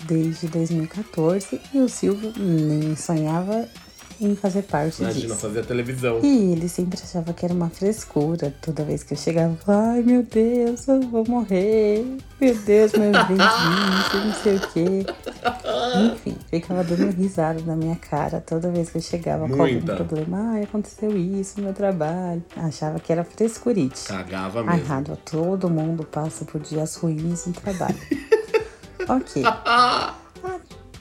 desde 0.05 0.47
2014 0.47 1.61
e 1.73 1.79
o 1.79 1.87
Silvio 1.87 2.33
nem 2.37 2.95
sonhava 2.95 3.67
em 4.25 4.35
fazer 4.35 4.63
parte 4.63 5.01
Imagina, 5.01 5.27
disso. 5.27 5.39
fazer 5.39 5.59
a 5.59 5.63
televisão. 5.63 6.19
E 6.23 6.51
ele 6.51 6.67
sempre 6.69 6.99
achava 7.01 7.33
que 7.33 7.45
era 7.45 7.53
uma 7.53 7.69
frescura. 7.69 8.53
Toda 8.61 8.83
vez 8.83 9.03
que 9.03 9.13
eu 9.13 9.17
chegava, 9.17 9.57
ai 9.67 10.01
meu 10.01 10.23
Deus, 10.23 10.87
eu 10.87 11.01
vou 11.01 11.23
morrer. 11.27 12.05
Meu 12.39 12.55
Deus, 12.55 12.91
meu 12.93 13.11
ventinho, 13.27 14.25
não 14.25 14.33
sei 14.41 14.55
o 14.55 14.59
quê. 14.71 15.05
Enfim, 16.13 16.35
ficava 16.49 16.83
dando 16.83 17.11
risada 17.15 17.61
na 17.61 17.75
minha 17.75 17.95
cara 17.95 18.41
toda 18.41 18.69
vez 18.69 18.89
que 18.89 18.97
eu 18.97 19.01
chegava 19.01 19.47
com 19.47 19.61
algum 19.61 19.81
problema. 19.81 20.51
Ai, 20.53 20.63
aconteceu 20.63 21.15
isso 21.17 21.57
no 21.57 21.65
meu 21.65 21.73
trabalho. 21.73 22.43
Achava 22.55 22.99
que 22.99 23.11
era 23.11 23.23
frescurite. 23.23 24.07
Cagava 24.07 24.63
mesmo. 24.63 24.85
Rádua, 24.85 25.17
todo 25.17 25.69
mundo 25.69 26.03
passa 26.03 26.45
por 26.45 26.59
dias 26.61 26.95
ruins 26.95 27.45
no 27.45 27.53
trabalho. 27.53 27.97
ok. 29.07 29.43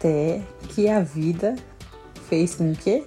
Até 0.02 0.42
que 0.68 0.88
a 0.88 1.00
vida 1.00 1.54
fez 2.32 2.54
com 2.54 2.74
que 2.74 3.04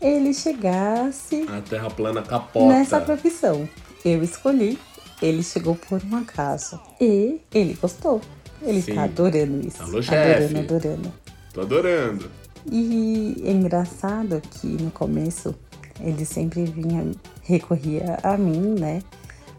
ele 0.00 0.34
chegasse 0.34 1.46
A 1.48 1.60
terra 1.60 1.88
plana 1.88 2.20
capota. 2.20 2.66
nessa 2.66 3.00
profissão. 3.00 3.68
Eu 4.04 4.24
escolhi, 4.24 4.76
ele 5.22 5.40
chegou 5.40 5.76
por 5.76 6.02
um 6.04 6.16
acaso. 6.16 6.80
E 7.00 7.40
ele 7.54 7.78
gostou. 7.80 8.20
Ele 8.60 8.82
Sim. 8.82 8.96
tá 8.96 9.04
adorando 9.04 9.64
isso. 9.64 9.80
Alô, 9.80 10.02
chefe. 10.02 10.42
adorando, 10.42 10.58
adorando. 10.58 11.12
Tô 11.54 11.60
adorando. 11.60 12.30
E 12.68 13.40
é 13.44 13.52
engraçado 13.52 14.42
que 14.50 14.66
no 14.66 14.90
começo 14.90 15.54
ele 16.00 16.24
sempre 16.24 16.64
vinha, 16.64 17.12
recorria 17.42 18.18
a 18.24 18.36
mim, 18.36 18.74
né? 18.80 19.00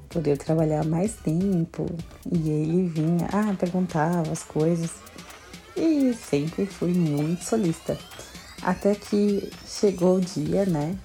Por 0.09 0.27
eu 0.27 0.35
trabalhar 0.35 0.83
mais 0.83 1.13
tempo. 1.13 1.85
E 2.29 2.49
ele 2.49 2.91
vinha, 2.93 3.29
ah, 3.31 3.55
perguntava 3.57 4.29
as 4.33 4.43
coisas. 4.43 4.91
E 5.77 6.13
sempre 6.13 6.65
fui 6.65 6.91
muito 6.91 7.45
solista. 7.45 7.97
Até 8.61 8.95
que 8.95 9.49
chegou 9.65 10.17
o 10.17 10.21
dia, 10.21 10.65
né? 10.65 10.95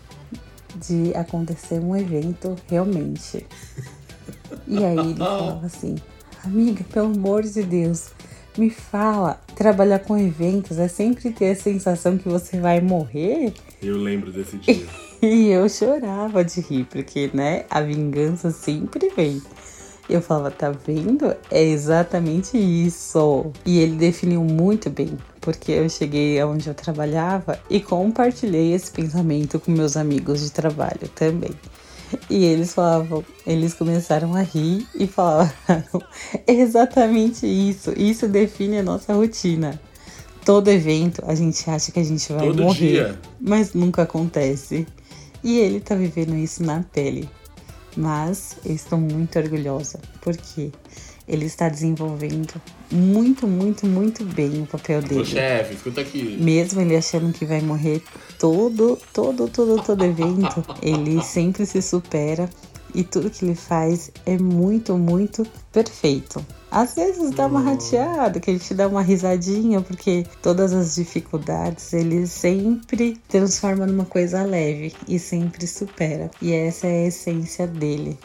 De 0.74 1.12
acontecer 1.14 1.78
um 1.78 1.96
evento 1.96 2.56
realmente. 2.68 3.46
E 4.66 4.84
aí 4.84 4.98
ele 4.98 5.16
falava 5.18 5.66
assim, 5.66 5.96
amiga, 6.44 6.84
pelo 6.84 7.06
amor 7.06 7.42
de 7.42 7.62
Deus, 7.62 8.10
me 8.56 8.70
fala, 8.70 9.40
trabalhar 9.54 10.00
com 10.00 10.16
eventos 10.18 10.78
é 10.78 10.88
sempre 10.88 11.30
ter 11.30 11.50
a 11.50 11.56
sensação 11.56 12.18
que 12.18 12.28
você 12.28 12.58
vai 12.58 12.80
morrer? 12.80 13.52
Eu 13.82 13.96
lembro 13.96 14.32
desse 14.32 14.56
dia. 14.56 14.86
E 15.24 15.50
eu 15.50 15.68
chorava 15.68 16.44
de 16.44 16.60
rir, 16.60 16.84
porque, 16.90 17.30
né, 17.32 17.64
a 17.70 17.80
vingança 17.80 18.50
sempre 18.50 19.08
vem. 19.10 19.40
Eu 20.08 20.20
falava, 20.20 20.50
tá 20.50 20.72
vendo? 20.72 21.32
É 21.48 21.62
exatamente 21.62 22.58
isso. 22.58 23.52
E 23.64 23.78
ele 23.78 23.94
definiu 23.94 24.42
muito 24.42 24.90
bem, 24.90 25.16
porque 25.42 25.72
eu 25.72 25.88
cheguei 25.90 26.40
aonde 26.40 26.68
eu 26.68 26.74
trabalhava 26.74 27.61
e 27.68 27.81
compartilhei 27.81 28.72
esse 28.72 28.90
pensamento 28.90 29.61
com 29.61 29.70
meus 29.72 29.96
amigos 29.96 30.40
de 30.40 30.50
trabalho 30.50 31.09
também. 31.14 31.50
E 32.31 32.44
eles 32.44 32.72
falavam, 32.72 33.24
eles 33.46 33.74
começaram 33.74 34.35
a 34.35 34.42
rir 34.42 34.87
e 34.94 35.07
falavam, 35.07 35.52
"É 36.46 36.52
exatamente 36.55 37.46
isso, 37.46 37.92
isso 37.96 38.28
define 38.28 38.78
a 38.78 38.83
nossa 38.83 39.12
rotina. 39.12 39.81
Todo 40.44 40.68
evento 40.68 41.22
a 41.26 41.35
gente 41.35 41.68
acha 41.68 41.90
que 41.92 42.00
a 42.00 42.05
gente 42.05 42.33
vai 42.33 42.46
Todo 42.46 42.62
morrer, 42.62 42.90
dia. 42.90 43.20
mas 43.40 43.74
nunca 43.74 44.02
acontece. 44.02 44.87
E 45.42 45.59
ele 45.59 45.81
tá 45.81 45.94
vivendo 45.94 46.37
isso 46.37 46.62
na 46.62 46.85
pele. 46.92 47.28
Mas 47.96 48.57
eu 48.64 48.74
estou 48.74 48.98
muito 48.98 49.38
orgulhosa, 49.38 50.00
porque 50.20 50.70
ele 51.26 51.46
está 51.46 51.68
desenvolvendo 51.68 52.61
muito, 52.90 53.46
muito, 53.46 53.87
muito 53.87 54.24
bem 54.24 54.62
o 54.62 54.66
papel 54.66 54.98
Ô, 54.98 55.02
dele. 55.02 55.24
chefe, 55.24 55.74
escuta 55.74 56.00
aqui. 56.00 56.37
Mesmo 56.40 56.80
ele 56.80 56.96
achando 56.96 57.32
que 57.32 57.44
vai 57.44 57.61
morrer 57.61 58.02
todo, 58.38 58.98
todo, 59.12 59.48
todo, 59.48 59.82
todo 59.82 60.04
evento, 60.04 60.64
ele 60.82 61.22
sempre 61.22 61.64
se 61.64 61.80
supera 61.80 62.48
e 62.94 63.02
tudo 63.02 63.30
que 63.30 63.44
ele 63.44 63.54
faz 63.54 64.11
é 64.26 64.37
muito, 64.37 64.96
muito 64.98 65.46
perfeito. 65.72 66.44
Às 66.70 66.94
vezes 66.94 67.32
dá 67.32 67.46
uma 67.46 67.61
rateada, 67.61 68.40
que 68.40 68.50
a 68.50 68.54
gente 68.54 68.72
dá 68.72 68.88
uma 68.88 69.02
risadinha, 69.02 69.82
porque 69.82 70.24
todas 70.40 70.72
as 70.72 70.94
dificuldades 70.94 71.92
ele 71.92 72.26
sempre 72.26 73.18
transforma 73.28 73.87
numa 73.87 74.06
coisa 74.06 74.42
leve 74.42 74.94
e 75.06 75.18
sempre 75.18 75.66
supera. 75.66 76.30
E 76.40 76.52
essa 76.52 76.87
é 76.87 77.04
a 77.04 77.08
essência 77.08 77.66
dele. 77.66 78.18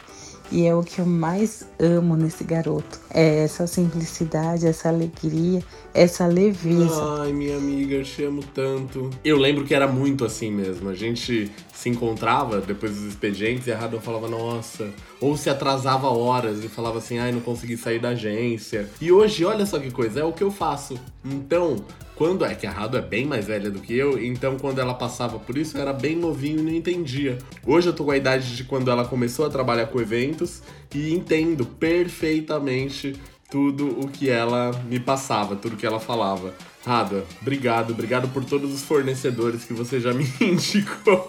E 0.50 0.66
é 0.66 0.74
o 0.74 0.82
que 0.82 1.00
eu 1.00 1.06
mais 1.06 1.66
amo 1.78 2.16
nesse 2.16 2.42
garoto. 2.42 2.98
É 3.10 3.44
essa 3.44 3.66
simplicidade, 3.66 4.66
essa 4.66 4.88
alegria, 4.88 5.62
essa 5.98 6.26
leveza. 6.26 7.02
Ai, 7.20 7.32
minha 7.32 7.56
amiga, 7.56 8.02
te 8.02 8.22
amo 8.22 8.42
tanto. 8.54 9.10
Eu 9.24 9.36
lembro 9.36 9.64
que 9.64 9.74
era 9.74 9.88
muito 9.88 10.24
assim 10.24 10.50
mesmo. 10.50 10.88
A 10.88 10.94
gente 10.94 11.50
se 11.72 11.88
encontrava 11.88 12.60
depois 12.60 12.94
dos 12.94 13.04
expedientes 13.04 13.66
e 13.66 13.72
a 13.72 13.76
Radon 13.76 14.00
falava, 14.00 14.28
nossa. 14.28 14.90
Ou 15.20 15.36
se 15.36 15.50
atrasava 15.50 16.08
horas 16.08 16.62
e 16.62 16.68
falava 16.68 16.98
assim, 16.98 17.18
ai, 17.18 17.32
não 17.32 17.40
consegui 17.40 17.76
sair 17.76 17.98
da 17.98 18.10
agência. 18.10 18.88
E 19.00 19.10
hoje, 19.10 19.44
olha 19.44 19.66
só 19.66 19.78
que 19.78 19.90
coisa, 19.90 20.20
é 20.20 20.24
o 20.24 20.32
que 20.32 20.42
eu 20.42 20.52
faço. 20.52 20.98
Então, 21.24 21.84
quando 22.14 22.44
é 22.44 22.54
que 22.54 22.66
a 22.66 22.70
Rado 22.70 22.96
é 22.96 23.02
bem 23.02 23.24
mais 23.24 23.46
velha 23.46 23.70
do 23.70 23.80
que 23.80 23.96
eu, 23.96 24.22
então 24.22 24.56
quando 24.56 24.80
ela 24.80 24.94
passava 24.94 25.38
por 25.38 25.58
isso, 25.58 25.76
eu 25.76 25.82
era 25.82 25.92
bem 25.92 26.16
novinho 26.16 26.60
e 26.60 26.62
não 26.62 26.72
entendia. 26.72 27.38
Hoje 27.66 27.88
eu 27.88 27.92
tô 27.92 28.04
com 28.04 28.10
a 28.12 28.16
idade 28.16 28.56
de 28.56 28.64
quando 28.64 28.90
ela 28.90 29.04
começou 29.04 29.46
a 29.46 29.50
trabalhar 29.50 29.86
com 29.86 30.00
eventos 30.00 30.62
e 30.94 31.12
entendo 31.12 31.64
perfeitamente 31.66 33.14
tudo 33.50 33.98
o 34.00 34.08
que 34.08 34.28
ela 34.28 34.70
me 34.88 35.00
passava, 35.00 35.56
tudo 35.56 35.76
que 35.76 35.86
ela 35.86 35.98
falava. 35.98 36.54
Rada, 36.84 37.24
obrigado, 37.40 37.92
obrigado 37.92 38.28
por 38.28 38.44
todos 38.44 38.72
os 38.72 38.82
fornecedores 38.82 39.64
que 39.64 39.72
você 39.72 40.00
já 40.00 40.12
me 40.14 40.24
indicou. 40.40 41.26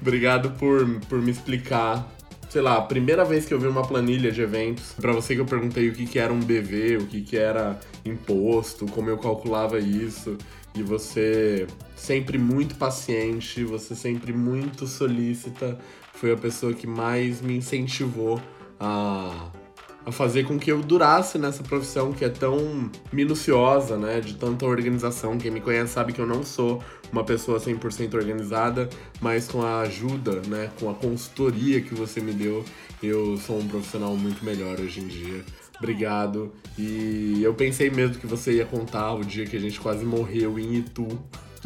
obrigado 0.00 0.50
por, 0.52 1.00
por 1.08 1.20
me 1.20 1.30
explicar. 1.30 2.08
Sei 2.48 2.62
lá, 2.62 2.76
a 2.76 2.82
primeira 2.82 3.24
vez 3.24 3.46
que 3.46 3.52
eu 3.52 3.58
vi 3.58 3.66
uma 3.66 3.84
planilha 3.84 4.30
de 4.30 4.40
eventos, 4.40 4.92
pra 4.92 5.12
você 5.12 5.34
que 5.34 5.40
eu 5.40 5.46
perguntei 5.46 5.88
o 5.88 5.92
que, 5.92 6.06
que 6.06 6.20
era 6.20 6.32
um 6.32 6.38
BV, 6.38 6.98
o 6.98 7.06
que, 7.06 7.20
que 7.22 7.36
era 7.36 7.80
imposto, 8.04 8.86
como 8.86 9.10
eu 9.10 9.18
calculava 9.18 9.80
isso, 9.80 10.38
e 10.72 10.80
você 10.80 11.66
sempre 11.96 12.38
muito 12.38 12.76
paciente, 12.76 13.64
você 13.64 13.96
sempre 13.96 14.32
muito 14.32 14.86
solícita, 14.86 15.76
foi 16.12 16.30
a 16.30 16.36
pessoa 16.36 16.72
que 16.72 16.86
mais 16.86 17.40
me 17.40 17.56
incentivou 17.56 18.40
a 18.78 19.50
a 20.06 20.12
fazer 20.12 20.44
com 20.44 20.58
que 20.58 20.70
eu 20.70 20.80
durasse 20.82 21.38
nessa 21.38 21.62
profissão 21.62 22.12
que 22.12 22.24
é 22.24 22.28
tão 22.28 22.90
minuciosa, 23.12 23.96
né? 23.96 24.20
De 24.20 24.34
tanta 24.34 24.66
organização. 24.66 25.38
Quem 25.38 25.50
me 25.50 25.60
conhece 25.60 25.92
sabe 25.92 26.12
que 26.12 26.20
eu 26.20 26.26
não 26.26 26.44
sou 26.44 26.82
uma 27.10 27.24
pessoa 27.24 27.58
100% 27.58 28.14
organizada, 28.14 28.88
mas 29.20 29.48
com 29.48 29.62
a 29.62 29.80
ajuda, 29.80 30.42
né? 30.46 30.70
Com 30.78 30.90
a 30.90 30.94
consultoria 30.94 31.80
que 31.80 31.94
você 31.94 32.20
me 32.20 32.32
deu, 32.32 32.64
eu 33.02 33.36
sou 33.38 33.58
um 33.58 33.66
profissional 33.66 34.14
muito 34.16 34.44
melhor 34.44 34.78
hoje 34.80 35.00
em 35.00 35.06
dia. 35.06 35.44
Obrigado. 35.78 36.52
E 36.78 37.40
eu 37.42 37.54
pensei 37.54 37.90
mesmo 37.90 38.16
que 38.16 38.26
você 38.26 38.52
ia 38.54 38.64
contar 38.64 39.14
o 39.14 39.24
dia 39.24 39.46
que 39.46 39.56
a 39.56 39.60
gente 39.60 39.80
quase 39.80 40.04
morreu 40.04 40.58
em 40.58 40.76
Itu. 40.76 41.06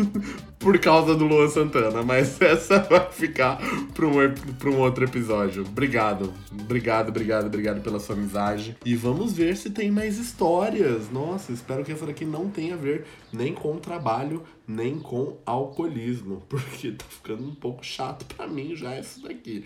por 0.59 0.79
causa 0.79 1.15
do 1.15 1.27
Luan 1.27 1.49
Santana, 1.49 2.03
mas 2.03 2.41
essa 2.43 2.81
vai 2.81 3.11
ficar 3.11 3.59
para 3.95 4.07
um, 4.07 4.35
pra 4.59 4.71
um 4.71 4.79
outro 4.81 5.05
episódio. 5.05 5.63
Obrigado, 5.63 6.33
obrigado, 6.53 7.09
obrigado, 7.09 7.47
obrigado 7.47 7.81
pela 7.83 7.99
sua 7.99 8.15
amizade. 8.15 8.77
E 8.85 8.95
vamos 8.95 9.33
ver 9.33 9.57
se 9.57 9.71
tem 9.71 9.91
mais 9.91 10.19
histórias. 10.19 11.11
Nossa, 11.11 11.53
espero 11.53 11.85
que 11.85 11.93
essa 11.93 12.07
daqui 12.07 12.25
não 12.25 12.49
tenha 12.49 12.75
a 12.75 12.79
ver 12.79 13.05
nem 13.33 13.55
com 13.55 13.77
trabalho, 13.79 14.43
nem 14.67 14.99
com 14.99 15.39
alcoolismo, 15.45 16.43
porque 16.49 16.93
tá 16.93 17.05
ficando 17.09 17.45
um 17.45 17.55
pouco 17.55 17.85
chato 17.85 18.25
para 18.35 18.47
mim 18.47 18.75
já 18.75 18.99
isso 18.99 19.23
daqui. 19.23 19.65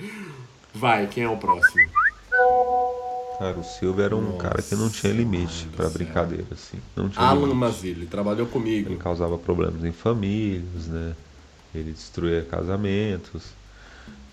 Vai, 0.75 1.07
quem 1.07 1.25
é 1.25 1.29
o 1.29 1.37
próximo? 1.37 1.90
Cara, 3.43 3.59
o 3.59 3.65
Silvio 3.65 4.05
era 4.05 4.17
um 4.17 4.39
cara 4.39 4.63
que 4.63 4.77
não 4.77 4.89
tinha 4.89 5.13
limite 5.13 5.67
pra 5.77 5.89
brincadeira, 5.89 6.47
assim. 6.53 6.79
Não 6.95 7.09
tinha 7.09 7.27
Alan 7.27 7.41
limite. 7.41 7.57
Mazili, 7.57 8.07
trabalhou 8.07 8.47
comigo. 8.47 8.89
Ele 8.89 8.97
causava 8.97 9.37
problemas 9.37 9.85
em 9.85 9.91
famílias, 9.91 10.87
né? 10.87 11.13
Ele 11.75 11.91
destruía 11.91 12.43
casamentos. 12.43 13.43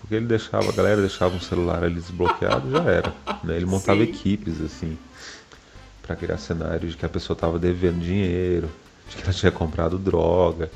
Porque 0.00 0.14
ele 0.14 0.26
deixava, 0.26 0.68
a 0.68 0.72
galera 0.72 1.00
deixava 1.00 1.34
um 1.34 1.40
celular 1.40 1.82
ali 1.82 1.96
desbloqueado, 1.96 2.70
já 2.70 2.84
era. 2.84 3.12
Né? 3.42 3.56
Ele 3.56 3.66
montava 3.66 3.98
Sim. 3.98 4.10
equipes, 4.10 4.60
assim, 4.60 4.96
pra 6.02 6.14
criar 6.14 6.38
cenários 6.38 6.92
de 6.92 6.96
que 6.96 7.04
a 7.04 7.08
pessoa 7.08 7.36
tava 7.36 7.58
devendo 7.58 7.98
dinheiro, 7.98 8.70
de 9.08 9.16
que 9.16 9.24
ela 9.24 9.32
tinha 9.32 9.50
comprado 9.50 9.98
droga. 9.98 10.70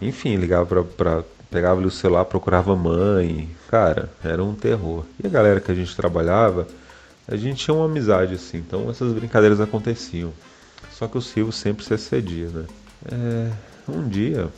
Enfim, 0.00 0.34
ligava 0.34 0.66
pra, 0.66 0.82
pra 0.82 1.24
pegava 1.48 1.78
ali 1.78 1.86
o 1.86 1.92
celular, 1.92 2.24
procurava 2.24 2.74
mãe. 2.74 3.48
Cara, 3.68 4.10
era 4.24 4.42
um 4.42 4.52
terror. 4.52 5.04
E 5.22 5.26
a 5.28 5.30
galera 5.30 5.60
que 5.60 5.70
a 5.70 5.74
gente 5.74 5.94
trabalhava, 5.94 6.66
a 7.32 7.36
gente 7.36 7.64
tinha 7.64 7.74
uma 7.74 7.86
amizade, 7.86 8.34
assim, 8.34 8.58
então 8.58 8.90
essas 8.90 9.12
brincadeiras 9.12 9.58
aconteciam. 9.58 10.32
Só 10.90 11.08
que 11.08 11.16
o 11.16 11.22
Silvio 11.22 11.52
sempre 11.52 11.84
se 11.84 11.94
excedia, 11.94 12.48
né? 12.48 12.64
É, 13.10 13.50
um 13.88 14.06
dia 14.06 14.50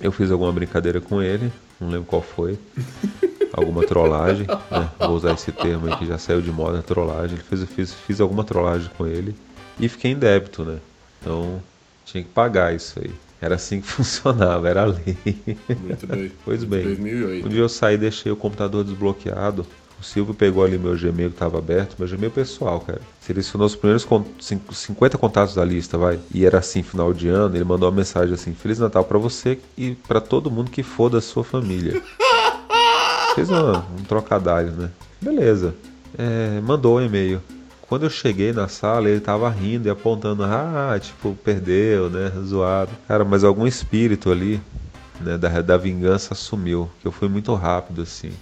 eu 0.00 0.10
fiz 0.10 0.30
alguma 0.30 0.52
brincadeira 0.52 1.00
com 1.00 1.22
ele, 1.22 1.52
não 1.80 1.88
lembro 1.88 2.06
qual 2.06 2.22
foi. 2.22 2.58
Alguma 3.50 3.82
trollagem, 3.84 4.46
né? 4.46 4.90
Vou 4.98 5.16
usar 5.16 5.32
esse 5.32 5.50
termo 5.50 5.86
aí 5.88 5.96
que 5.96 6.06
já 6.06 6.18
saiu 6.18 6.40
de 6.40 6.52
moda, 6.52 6.82
trollagem. 6.82 7.36
Ele 7.36 7.42
fez, 7.42 7.64
fiz, 7.64 7.94
fiz 7.94 8.20
alguma 8.20 8.44
trollagem 8.44 8.88
com 8.96 9.06
ele 9.06 9.34
e 9.80 9.88
fiquei 9.88 10.12
em 10.12 10.16
débito, 10.16 10.64
né? 10.64 10.78
Então 11.20 11.60
tinha 12.04 12.22
que 12.22 12.28
pagar 12.28 12.74
isso 12.74 13.00
aí. 13.00 13.10
Era 13.40 13.54
assim 13.54 13.80
que 13.80 13.88
funcionava, 13.88 14.68
era 14.68 14.82
a 14.82 14.86
lei. 14.86 15.16
Muito 15.80 16.06
doido. 16.06 16.32
Pois 16.44 16.62
bem, 16.62 16.84
2008. 16.84 17.46
um 17.46 17.48
dia 17.48 17.60
eu 17.60 17.68
saí 17.68 17.94
e 17.94 17.98
deixei 17.98 18.30
o 18.30 18.36
computador 18.36 18.84
desbloqueado. 18.84 19.66
O 20.00 20.04
Silvio 20.04 20.32
pegou 20.32 20.64
ali 20.64 20.78
meu 20.78 20.96
Gmail 20.96 21.30
que 21.30 21.34
estava 21.36 21.58
aberto, 21.58 21.96
meu 21.98 22.08
Gmail 22.08 22.30
pessoal, 22.30 22.80
cara. 22.80 23.00
Selecionou 23.20 23.66
os 23.66 23.74
primeiros 23.74 24.04
con- 24.04 24.24
cin- 24.40 24.60
50 24.72 25.18
contatos 25.18 25.54
da 25.56 25.64
lista, 25.64 25.98
vai. 25.98 26.20
E 26.32 26.46
era 26.46 26.58
assim, 26.58 26.82
final 26.84 27.12
de 27.12 27.28
ano, 27.28 27.56
ele 27.56 27.64
mandou 27.64 27.88
uma 27.88 27.96
mensagem 27.96 28.32
assim: 28.34 28.54
Feliz 28.54 28.78
Natal 28.78 29.02
pra 29.04 29.18
você 29.18 29.58
e 29.76 29.96
pra 30.06 30.20
todo 30.20 30.50
mundo 30.50 30.70
que 30.70 30.82
for 30.84 31.10
da 31.10 31.20
sua 31.20 31.42
família. 31.42 32.00
Fez 33.34 33.50
uma- 33.50 33.84
um 33.98 34.02
trocadilho, 34.04 34.72
né? 34.72 34.90
Beleza. 35.20 35.74
É, 36.16 36.60
mandou 36.60 36.96
o 36.96 37.02
e-mail. 37.02 37.40
Quando 37.82 38.02
eu 38.04 38.10
cheguei 38.10 38.52
na 38.52 38.68
sala, 38.68 39.08
ele 39.08 39.20
tava 39.20 39.48
rindo 39.48 39.88
e 39.88 39.90
apontando, 39.90 40.44
ah, 40.44 40.98
tipo, 41.00 41.34
perdeu, 41.42 42.10
né? 42.10 42.30
Zoado. 42.44 42.90
Cara, 43.06 43.24
mas 43.24 43.44
algum 43.44 43.66
espírito 43.66 44.30
ali, 44.30 44.60
né, 45.20 45.38
da, 45.38 45.60
da 45.60 45.76
vingança 45.76 46.34
sumiu. 46.34 46.90
Que 47.00 47.08
eu 47.08 47.12
fui 47.12 47.28
muito 47.28 47.54
rápido, 47.54 48.02
assim. 48.02 48.32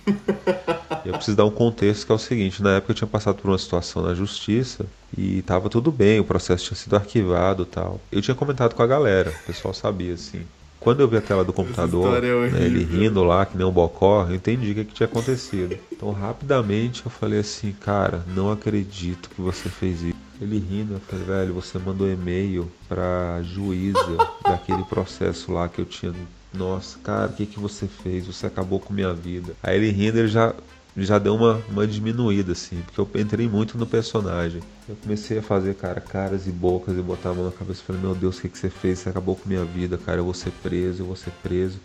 Eu 1.05 1.13
preciso 1.15 1.37
dar 1.37 1.45
um 1.45 1.51
contexto 1.51 2.07
que 2.07 2.13
é 2.13 2.15
o 2.15 2.19
seguinte, 2.19 2.63
na 2.63 2.77
época 2.77 2.93
eu 2.93 2.97
tinha 2.97 3.09
passado 3.09 3.37
por 3.37 3.49
uma 3.49 3.59
situação 3.59 4.03
na 4.03 4.15
justiça 4.15 4.87
e 5.17 5.41
tava 5.43 5.69
tudo 5.69 5.93
bem, 5.93 6.19
o 6.19 6.25
processo 6.25 6.65
tinha 6.65 6.77
sido 6.77 6.97
arquivado 6.97 7.65
tal. 7.65 8.01
Eu 8.11 8.21
tinha 8.21 8.35
comentado 8.35 8.75
com 8.75 8.83
a 8.83 8.87
galera, 8.87 9.31
o 9.31 9.47
pessoal 9.47 9.73
sabia 9.73 10.15
assim. 10.15 10.43
Quando 10.81 11.01
eu 11.01 11.09
vi 11.09 11.17
a 11.17 11.21
tela 11.21 11.45
do 11.45 11.53
computador, 11.53 12.23
é 12.23 12.51
né, 12.51 12.65
ele 12.65 12.85
rindo 12.85 13.25
lá, 13.25 13.45
que 13.45 13.57
nem 13.57 13.67
um 13.67 13.73
bocó, 13.73 14.27
eu 14.29 14.37
entendi 14.37 14.71
o 14.71 14.75
que, 14.75 14.85
que 14.85 14.95
tinha 14.95 15.09
acontecido. 15.09 15.77
Então, 15.91 16.13
rapidamente, 16.13 17.05
eu 17.05 17.11
falei 17.11 17.41
assim, 17.41 17.73
cara, 17.73 18.23
não 18.35 18.53
acredito 18.53 19.29
que 19.31 19.41
você 19.41 19.69
fez 19.69 20.03
isso. 20.03 20.17
Ele 20.41 20.59
rindo, 20.59 20.95
eu 20.95 21.01
falei, 21.01 21.25
velho, 21.25 21.55
você 21.55 21.79
mandou 21.79 22.09
e-mail 22.09 22.71
pra 22.89 23.41
juíza 23.43 23.99
daquele 24.45 24.85
processo 24.85 25.51
lá 25.51 25.69
que 25.69 25.81
eu 25.81 25.85
tinha. 25.87 26.15
Nossa, 26.57 26.99
cara, 27.03 27.31
o 27.31 27.33
que, 27.33 27.47
que 27.47 27.59
você 27.59 27.87
fez? 27.87 28.27
Você 28.27 28.47
acabou 28.47 28.81
com 28.81 28.93
minha 28.93 29.13
vida. 29.13 29.55
Aí 29.63 29.77
ele 29.77 29.91
rindo, 29.91 30.19
ele 30.19 30.29
já 30.29 30.55
já 30.97 31.19
deu 31.19 31.35
uma, 31.35 31.61
uma 31.69 31.87
diminuída, 31.87 32.53
assim, 32.53 32.83
porque 32.87 32.99
eu 32.99 33.21
entrei 33.21 33.47
muito 33.49 33.77
no 33.77 33.87
personagem. 33.87 34.63
Eu 34.89 34.97
comecei 34.97 35.39
a 35.39 35.43
fazer, 35.43 35.75
cara, 35.75 36.01
caras 36.01 36.47
e 36.47 36.51
bocas 36.51 36.97
e 36.97 37.03
botar 37.03 37.31
a 37.31 37.35
mão 37.35 37.45
na 37.45 37.51
cabeça 37.51 37.83
e 37.83 37.85
falei, 37.85 38.01
meu 38.01 38.15
Deus, 38.15 38.39
o 38.39 38.41
que, 38.41 38.49
que 38.49 38.57
você 38.57 38.71
fez? 38.71 39.01
Você 39.01 39.11
acabou 39.11 39.37
com 39.37 39.47
minha 39.49 39.65
vida, 39.65 39.99
cara, 39.99 40.21
eu 40.21 40.25
vou 40.25 40.33
ser 40.33 40.51
preso, 40.63 41.03
eu 41.03 41.07
vou 41.07 41.17
ser 41.17 41.33
preso. 41.43 41.79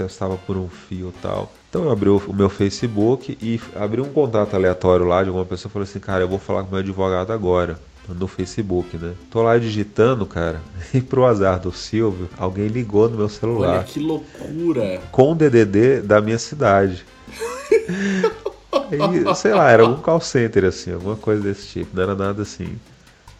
Estava 0.00 0.36
por 0.36 0.56
um 0.56 0.68
fio 0.68 1.14
tal. 1.22 1.52
Então 1.70 1.84
eu 1.84 1.92
abri 1.92 2.08
o 2.08 2.32
meu 2.32 2.50
Facebook 2.50 3.38
e 3.40 3.60
abri 3.76 4.00
um 4.00 4.12
contato 4.12 4.54
aleatório 4.54 5.06
lá 5.06 5.22
de 5.22 5.28
alguma 5.28 5.46
pessoa 5.46 5.70
e 5.70 5.72
falei 5.72 5.88
assim, 5.88 6.00
cara, 6.00 6.24
eu 6.24 6.28
vou 6.28 6.40
falar 6.40 6.64
com 6.64 6.70
meu 6.70 6.80
advogado 6.80 7.32
agora. 7.32 7.78
No 8.08 8.26
Facebook, 8.26 8.96
né? 8.96 9.14
Tô 9.30 9.42
lá 9.42 9.58
digitando, 9.58 10.24
cara, 10.24 10.60
e 10.94 11.00
pro 11.00 11.26
azar 11.26 11.60
do 11.60 11.72
Silvio, 11.72 12.28
alguém 12.38 12.68
ligou 12.68 13.08
no 13.08 13.18
meu 13.18 13.28
celular 13.28 13.76
Olha 13.76 13.84
que 13.84 14.00
loucura. 14.00 15.00
com 15.12 15.32
o 15.32 15.34
DDD 15.34 16.00
da 16.00 16.20
minha 16.20 16.38
cidade. 16.38 17.04
Aí, 18.90 19.36
sei 19.36 19.52
lá, 19.52 19.70
era 19.70 19.82
algum 19.82 20.00
call 20.00 20.20
center, 20.20 20.64
assim, 20.64 20.92
alguma 20.92 21.16
coisa 21.16 21.42
desse 21.42 21.66
tipo, 21.66 21.94
não 21.94 22.02
era 22.02 22.14
nada 22.14 22.42
assim. 22.42 22.78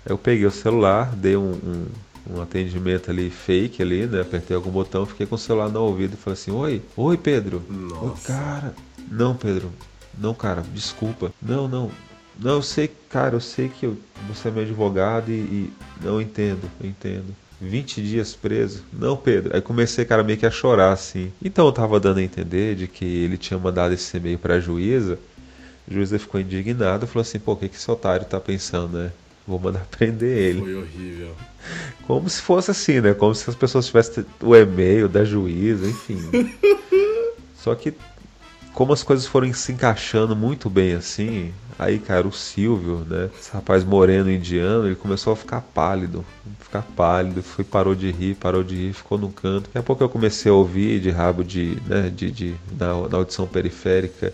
Aí 0.04 0.12
eu 0.12 0.18
peguei 0.18 0.46
o 0.46 0.50
celular, 0.50 1.14
dei 1.14 1.36
um, 1.36 1.52
um, 1.52 2.36
um 2.36 2.42
atendimento 2.42 3.10
ali 3.10 3.30
fake 3.30 3.82
ali, 3.82 4.06
né? 4.06 4.20
Apertei 4.20 4.54
algum 4.54 4.70
botão, 4.70 5.06
fiquei 5.06 5.26
com 5.26 5.34
o 5.34 5.38
celular 5.38 5.68
no 5.68 5.80
ouvido 5.82 6.14
e 6.14 6.16
falei 6.16 6.38
assim, 6.38 6.50
oi, 6.50 6.82
oi 6.96 7.16
Pedro. 7.16 7.62
Oi, 7.68 7.76
Nossa. 7.76 8.32
cara. 8.32 8.74
Não, 9.10 9.34
Pedro. 9.34 9.70
Não, 10.18 10.34
cara, 10.34 10.62
desculpa. 10.74 11.32
Não, 11.40 11.66
não. 11.68 11.90
Não, 12.38 12.52
eu 12.56 12.62
sei, 12.62 12.88
cara, 13.08 13.34
eu 13.34 13.40
sei 13.40 13.68
que 13.68 13.84
eu- 13.86 13.96
você 14.28 14.48
é 14.48 14.50
meu 14.50 14.62
advogado 14.62 15.30
e, 15.30 15.34
e 15.34 15.72
não 16.02 16.20
entendo, 16.20 16.60
eu 16.80 16.88
entendo. 16.88 17.34
20 17.60 18.00
dias 18.00 18.34
preso? 18.36 18.84
Não, 18.92 19.16
Pedro. 19.16 19.54
Aí 19.54 19.60
comecei, 19.60 20.04
cara, 20.04 20.22
meio 20.22 20.38
que 20.38 20.46
a 20.46 20.50
chorar, 20.50 20.92
assim. 20.92 21.32
Então 21.42 21.66
eu 21.66 21.72
tava 21.72 21.98
dando 21.98 22.18
a 22.18 22.22
entender 22.22 22.76
de 22.76 22.86
que 22.86 23.04
ele 23.04 23.36
tinha 23.36 23.58
mandado 23.58 23.92
esse 23.92 24.16
e-mail 24.16 24.38
pra 24.38 24.60
juíza. 24.60 25.18
A 25.90 25.92
juíza 25.94 26.18
ficou 26.18 26.40
indignada 26.40 27.04
e 27.04 27.08
falou 27.08 27.22
assim, 27.22 27.38
pô, 27.40 27.52
o 27.52 27.56
que, 27.56 27.68
que 27.68 27.74
esse 27.76 27.90
otário 27.90 28.24
tá 28.26 28.38
pensando, 28.38 28.98
né? 28.98 29.10
Vou 29.46 29.58
mandar 29.58 29.84
prender 29.90 30.36
ele. 30.38 30.60
Foi 30.60 30.76
horrível. 30.76 31.30
Como 32.06 32.28
se 32.28 32.40
fosse 32.40 32.70
assim, 32.70 33.00
né? 33.00 33.12
Como 33.14 33.34
se 33.34 33.50
as 33.50 33.56
pessoas 33.56 33.86
tivessem 33.86 34.24
o 34.40 34.54
e-mail 34.54 35.08
da 35.08 35.24
juíza, 35.24 35.84
enfim. 35.88 36.20
Só 37.58 37.74
que, 37.74 37.92
como 38.78 38.92
as 38.92 39.02
coisas 39.02 39.26
foram 39.26 39.52
se 39.52 39.72
encaixando 39.72 40.36
muito 40.36 40.70
bem 40.70 40.94
assim, 40.94 41.52
aí, 41.76 41.98
cara, 41.98 42.28
o 42.28 42.32
Silvio, 42.32 43.04
né? 43.10 43.28
Esse 43.36 43.50
rapaz 43.50 43.82
moreno 43.82 44.30
indiano, 44.30 44.86
ele 44.86 44.94
começou 44.94 45.32
a 45.32 45.36
ficar 45.36 45.62
pálido. 45.62 46.24
Ficar 46.60 46.82
pálido, 46.94 47.42
foi, 47.42 47.64
parou 47.64 47.92
de 47.92 48.08
rir, 48.12 48.36
parou 48.36 48.62
de 48.62 48.76
rir, 48.76 48.92
ficou 48.92 49.18
no 49.18 49.30
canto. 49.30 49.64
Daqui 49.64 49.78
a 49.78 49.82
pouco 49.82 50.04
eu 50.04 50.08
comecei 50.08 50.48
a 50.48 50.54
ouvir 50.54 51.00
de 51.00 51.10
rabo 51.10 51.42
de, 51.42 51.76
né, 51.88 52.08
de, 52.08 52.30
de 52.30 52.54
na, 52.78 53.08
na 53.08 53.18
audição 53.18 53.48
periférica 53.48 54.32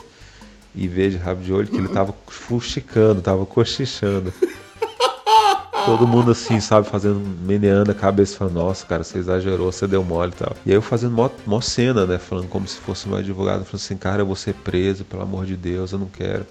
e 0.75 0.87
ver 0.87 1.13
de 1.13 1.17
rabo 1.17 1.43
de 1.43 1.51
olho 1.51 1.67
que 1.67 1.79
ele 1.79 1.89
tava 1.89 2.15
fuxicando, 2.27 3.23
tava 3.23 3.47
cochichando. 3.47 4.31
Todo 5.85 6.07
mundo 6.07 6.31
assim, 6.31 6.61
sabe, 6.61 6.89
fazendo, 6.89 7.21
meneando 7.21 7.91
a 7.91 7.95
cabeça, 7.95 8.37
falando, 8.39 8.55
nossa, 8.55 8.87
cara, 8.87 9.05
você 9.05 9.19
exagerou, 9.19 9.71
você 9.71 9.87
deu 9.87 10.03
mole 10.03 10.31
e 10.31 10.35
tal. 10.35 10.57
E 10.65 10.71
aí 10.71 10.77
eu 10.77 10.81
fazendo 10.81 11.13
mó, 11.13 11.29
mó 11.47 11.61
cena, 11.61 12.07
né, 12.07 12.19
falando 12.19 12.49
como 12.49 12.67
se 12.67 12.79
fosse 12.79 13.07
meu 13.07 13.19
advogado, 13.19 13.65
falando 13.67 13.75
assim, 13.83 13.97
cara, 13.97 14.23
eu 14.23 14.27
vou 14.27 14.35
ser 14.35 14.55
preso, 14.55 15.05
pelo 15.05 15.23
amor 15.23 15.45
de 15.45 15.57
Deus, 15.57 15.93
eu 15.93 15.99
não 15.99 16.07
quero, 16.07 16.47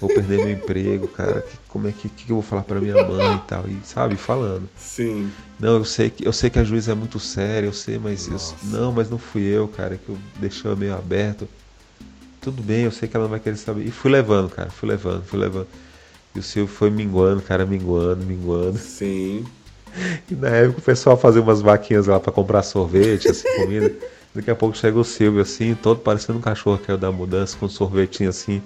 vou 0.00 0.08
perder 0.08 0.40
meu 0.40 0.50
emprego, 0.50 1.06
cara, 1.08 1.42
que- 1.42 1.58
como 1.68 1.86
é 1.86 1.92
que, 1.92 2.08
que 2.08 2.30
eu 2.32 2.36
vou 2.36 2.42
falar 2.42 2.62
pra 2.62 2.80
minha 2.80 2.96
mãe 3.04 3.34
e 3.36 3.40
tal, 3.40 3.68
e 3.68 3.78
sabe, 3.84 4.16
falando. 4.16 4.66
Sim. 4.74 5.30
Não, 5.60 5.76
eu 5.76 5.84
sei 5.84 6.08
que 6.08 6.26
eu 6.26 6.32
sei 6.32 6.48
que 6.48 6.58
a 6.58 6.64
juíza 6.64 6.92
é 6.92 6.94
muito 6.94 7.18
séria, 7.20 7.66
eu 7.66 7.72
sei, 7.74 7.98
mas 7.98 8.26
eu- 8.26 8.70
não, 8.70 8.90
mas 8.90 9.10
não 9.10 9.18
fui 9.18 9.42
eu, 9.42 9.68
cara, 9.68 9.98
que 9.98 10.08
eu 10.08 10.16
deixei 10.40 10.74
meio 10.76 10.94
aberto. 10.94 11.46
Tudo 12.40 12.62
bem, 12.62 12.84
eu 12.84 12.90
sei 12.90 13.08
que 13.08 13.16
ela 13.16 13.24
não 13.24 13.30
vai 13.30 13.40
querer 13.40 13.56
saber. 13.56 13.84
E 13.86 13.90
fui 13.90 14.10
levando, 14.10 14.48
cara, 14.48 14.70
fui 14.70 14.88
levando, 14.88 15.24
fui 15.24 15.38
levando. 15.38 15.66
E 16.38 16.40
o 16.40 16.42
Silvio 16.42 16.72
foi 16.72 16.88
minguando, 16.88 17.42
cara, 17.42 17.66
minguando, 17.66 18.24
minguando. 18.24 18.78
Sim. 18.78 19.44
E 20.30 20.34
na 20.36 20.50
época 20.50 20.78
o 20.78 20.82
pessoal 20.82 21.16
fazia 21.16 21.42
umas 21.42 21.60
vaquinhas 21.60 22.06
lá 22.06 22.20
pra 22.20 22.30
comprar 22.30 22.62
sorvete, 22.62 23.26
assim, 23.26 23.48
comida. 23.58 23.92
Daqui 24.32 24.48
a 24.48 24.54
pouco 24.54 24.76
chega 24.76 24.96
o 24.96 25.02
Silvio 25.02 25.42
assim, 25.42 25.74
todo 25.74 25.98
parecendo 25.98 26.38
um 26.38 26.40
cachorro 26.40 26.78
que 26.78 26.86
caiu 26.86 26.96
da 26.96 27.10
mudança, 27.10 27.56
com 27.58 27.66
um 27.66 27.68
sorvetinho 27.68 28.30
assim. 28.30 28.62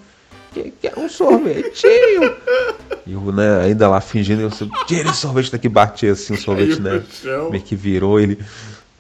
Que, 0.53 0.71
que 0.71 0.87
é 0.87 0.93
um 0.99 1.09
sorvetinho? 1.09 2.37
E 3.07 3.15
eu, 3.15 3.33
né, 3.33 3.63
ainda 3.63 3.89
lá 3.89 4.03
fingindo, 4.03 4.43
eu 4.43 4.51
tira 4.87 5.09
esse 5.09 5.21
sorvete 5.21 5.51
daqui, 5.51 5.67
bati 5.67 6.09
assim 6.09 6.35
o 6.35 6.39
sorvete, 6.39 6.79
Caiu 6.79 7.43
né? 7.45 7.49
Meio 7.51 7.63
que 7.63 7.75
virou, 7.75 8.21
ele 8.21 8.39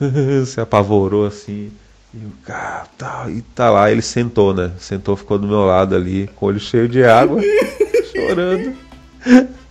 se 0.46 0.58
apavorou 0.62 1.26
assim. 1.26 1.70
E 2.14 2.18
o 2.18 2.32
cara, 2.44 2.86
tá, 2.96 3.26
e 3.28 3.42
tá 3.54 3.70
lá, 3.70 3.90
ele 3.90 4.02
sentou, 4.02 4.54
né? 4.54 4.72
Sentou, 4.78 5.14
ficou 5.14 5.38
do 5.38 5.46
meu 5.46 5.66
lado 5.66 5.94
ali, 5.94 6.30
com 6.36 6.46
o 6.46 6.48
olho 6.48 6.60
cheio 6.60 6.88
de 6.88 7.04
água, 7.04 7.40
chorando. 8.34 8.76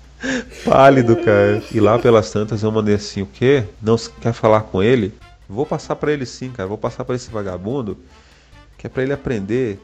Pálido, 0.64 1.16
cara. 1.18 1.62
E 1.74 1.80
lá 1.80 1.98
pelas 1.98 2.30
tantas 2.32 2.62
eu 2.64 2.72
mandei 2.72 2.96
assim, 2.96 3.24
o 3.24 3.26
quê? 3.26 3.64
Não 3.82 3.98
se- 3.98 4.12
quer 4.22 4.34
falar 4.34 4.62
com 4.62 4.82
ele? 4.84 5.14
Vou 5.50 5.66
passar 5.66 5.96
pra 5.96 6.12
ele 6.12 6.26
sim, 6.26 6.52
cara. 6.52 6.68
Vou 6.70 6.78
passar 6.78 7.04
pra 7.04 7.16
esse 7.16 7.30
vagabundo, 7.32 7.98
que 8.78 8.86
é 8.86 8.90
pra 8.90 9.02
ele 9.04 9.14
aprender 9.14 9.80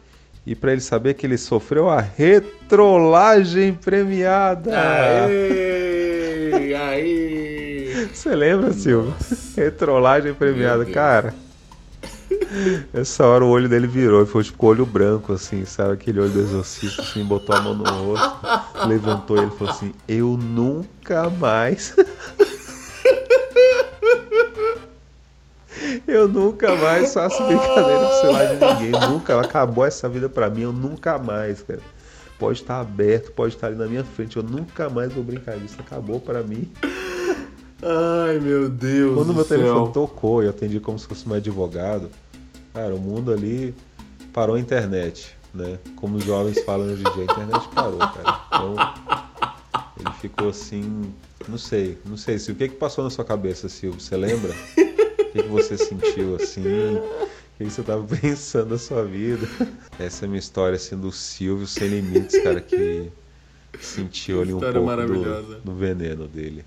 e 0.46 0.54
pra 0.56 0.72
ele 0.72 0.80
saber 0.82 1.16
que 1.16 1.26
ele 1.26 1.38
sofreu 1.38 1.90
a 1.90 2.00
retrolagem 2.00 3.74
premiada. 3.74 4.72
Aê! 4.80 6.74
Aê! 6.76 8.08
Você 8.14 8.36
lembra, 8.36 8.72
Silvio? 8.74 9.14
Retrolagem 9.56 10.34
premiada, 10.34 10.86
cara. 10.86 11.34
Essa 12.94 13.26
hora 13.26 13.44
o 13.44 13.50
olho 13.50 13.70
dele 13.70 13.88
virou 13.88 14.24
e 14.24 14.26
foi 14.26 14.44
tipo 14.44 14.66
olho 14.66 14.86
branco, 14.86 15.34
assim, 15.34 15.66
sabe? 15.66 15.94
Aquele 15.94 16.20
olho 16.20 16.30
do 16.30 16.40
exorcista, 16.40 17.02
assim, 17.02 17.24
botou 17.24 17.56
a 17.56 17.62
mão 17.62 17.74
no 17.74 17.84
rosto, 17.84 18.40
levantou 18.88 19.38
ele 19.38 19.48
e 19.48 19.58
falou 19.58 19.74
assim: 19.74 19.94
Eu 20.08 20.38
nunca 20.38 21.30
mais. 21.30 21.96
Eu 26.08 26.28
nunca 26.28 26.76
mais 26.76 27.14
faço 27.14 27.44
brincadeira 27.46 28.00
com 28.00 28.06
o 28.06 28.22
celular 28.22 28.46
de 28.46 28.66
ninguém. 28.66 29.10
Nunca. 29.10 29.40
Acabou 29.40 29.86
essa 29.86 30.08
vida 30.08 30.30
pra 30.30 30.50
mim. 30.50 30.62
Eu 30.62 30.74
nunca 30.74 31.18
mais, 31.18 31.62
cara. 31.62 31.82
Pode 32.40 32.62
estar 32.62 32.80
aberto, 32.80 33.32
pode 33.32 33.56
estar 33.56 33.68
ali 33.68 33.76
na 33.76 33.88
minha 33.88 34.04
frente. 34.04 34.38
Eu 34.38 34.44
nunca 34.44 34.90
mais 34.90 35.12
vou 35.12 35.24
brincar 35.24 35.58
disso. 35.58 35.76
Acabou 35.80 36.20
pra 36.20 36.44
mim. 36.44 36.72
Ai, 37.82 38.40
meu 38.40 38.70
Deus 38.70 39.16
Quando 39.16 39.28
do 39.28 39.34
meu 39.36 39.44
céu. 39.44 39.58
telefone 39.58 39.94
tocou 39.94 40.42
e 40.42 40.46
eu 40.46 40.50
atendi 40.50 40.80
como 40.80 40.98
se 40.98 41.06
fosse 41.06 41.28
meu 41.28 41.38
advogado, 41.38 42.10
cara, 42.74 42.96
o 42.96 43.00
mundo 43.00 43.32
ali 43.32 43.76
parou 44.34 44.56
a 44.56 44.60
internet, 44.60 45.38
né? 45.54 45.78
Como 45.96 46.18
os 46.18 46.24
jovens 46.24 46.60
falam 46.64 46.88
hoje 46.88 47.02
em 47.02 47.14
dia, 47.14 47.22
a 47.22 47.26
internet 47.26 47.68
parou, 47.70 48.00
cara. 48.00 48.42
Então, 48.48 48.76
ele 50.00 50.14
ficou 50.20 50.50
assim, 50.50 51.14
não 51.48 51.58
sei, 51.58 51.98
não 52.06 52.18
sei, 52.18 52.40
se 52.40 52.52
o 52.52 52.56
que 52.56 52.68
que 52.70 52.76
passou 52.76 53.04
na 53.04 53.10
sua 53.10 53.26
cabeça, 53.26 53.70
Silvio? 53.70 54.00
Você 54.00 54.18
lembra? 54.18 54.52
O 54.52 55.32
que, 55.32 55.44
que 55.44 55.50
você 55.50 55.78
sentiu 55.78 56.36
assim? 56.36 56.62
O 56.62 57.58
que, 57.58 57.66
que 57.66 57.70
você 57.70 57.84
tava 57.84 58.04
pensando 58.18 58.72
na 58.72 58.78
sua 58.78 59.04
vida? 59.04 59.48
Essa 60.00 60.26
é 60.26 60.28
a 60.28 60.30
minha 60.30 60.40
história, 60.40 60.76
assim, 60.76 60.98
do 60.98 61.12
Silvio 61.12 61.68
sem 61.68 61.88
limites, 61.90 62.42
cara, 62.42 62.62
que 62.62 63.12
sentiu 63.80 64.42
ali 64.42 64.54
um 64.54 64.60
pouco 64.60 64.96
do, 65.06 65.62
do 65.62 65.76
veneno 65.76 66.28
dele. 66.28 66.66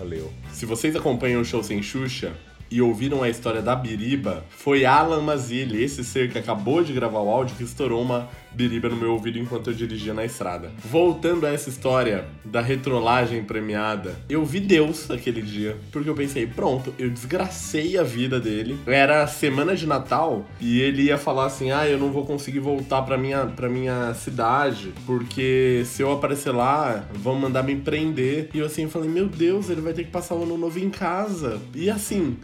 Valeu. 0.00 0.32
Se 0.50 0.64
vocês 0.64 0.96
acompanham 0.96 1.42
o 1.42 1.44
show 1.44 1.62
sem 1.62 1.82
Xuxa, 1.82 2.32
e 2.70 2.80
ouviram 2.80 3.22
a 3.22 3.28
história 3.28 3.60
da 3.60 3.76
Biriba, 3.76 4.44
foi 4.48 4.86
Alan 4.86 5.20
Mazzilli, 5.20 5.82
esse 5.82 6.02
ser 6.02 6.30
que 6.30 6.38
acabou 6.38 6.82
de 6.82 6.92
gravar 6.94 7.18
o 7.18 7.28
áudio, 7.28 7.54
que 7.56 7.64
estourou 7.64 8.00
uma 8.00 8.30
biriba 8.52 8.88
no 8.88 8.96
meu 8.96 9.12
ouvido 9.12 9.38
enquanto 9.38 9.70
eu 9.70 9.74
dirigia 9.74 10.14
na 10.14 10.24
estrada. 10.24 10.70
Voltando 10.84 11.46
a 11.46 11.52
essa 11.52 11.68
história 11.68 12.26
da 12.44 12.60
retrolagem 12.60 13.44
premiada, 13.44 14.14
eu 14.28 14.44
vi 14.44 14.60
Deus 14.60 15.10
aquele 15.10 15.42
dia, 15.42 15.76
porque 15.90 16.08
eu 16.08 16.14
pensei, 16.14 16.46
pronto, 16.46 16.94
eu 16.98 17.10
desgracei 17.10 17.96
a 17.96 18.02
vida 18.02 18.40
dele. 18.40 18.78
Era 18.86 19.26
semana 19.26 19.76
de 19.76 19.86
Natal 19.86 20.46
e 20.60 20.80
ele 20.80 21.02
ia 21.04 21.18
falar 21.18 21.46
assim: 21.46 21.70
"Ah, 21.70 21.88
eu 21.88 21.98
não 21.98 22.10
vou 22.10 22.24
conseguir 22.24 22.60
voltar 22.60 23.02
para 23.02 23.16
minha 23.16 23.46
para 23.46 23.68
minha 23.68 24.14
cidade, 24.14 24.92
porque 25.06 25.82
se 25.86 26.02
eu 26.02 26.12
aparecer 26.12 26.52
lá, 26.52 27.06
vão 27.12 27.34
mandar 27.34 27.62
me 27.62 27.76
prender". 27.76 28.50
E 28.54 28.58
eu 28.58 28.66
assim 28.66 28.88
falei: 28.88 29.08
"Meu 29.08 29.26
Deus, 29.28 29.70
ele 29.70 29.80
vai 29.80 29.92
ter 29.92 30.04
que 30.04 30.10
passar 30.10 30.34
o 30.34 30.42
ano 30.42 30.56
novo 30.58 30.78
em 30.78 30.90
casa". 30.90 31.60
E 31.74 31.88
assim, 31.90 32.36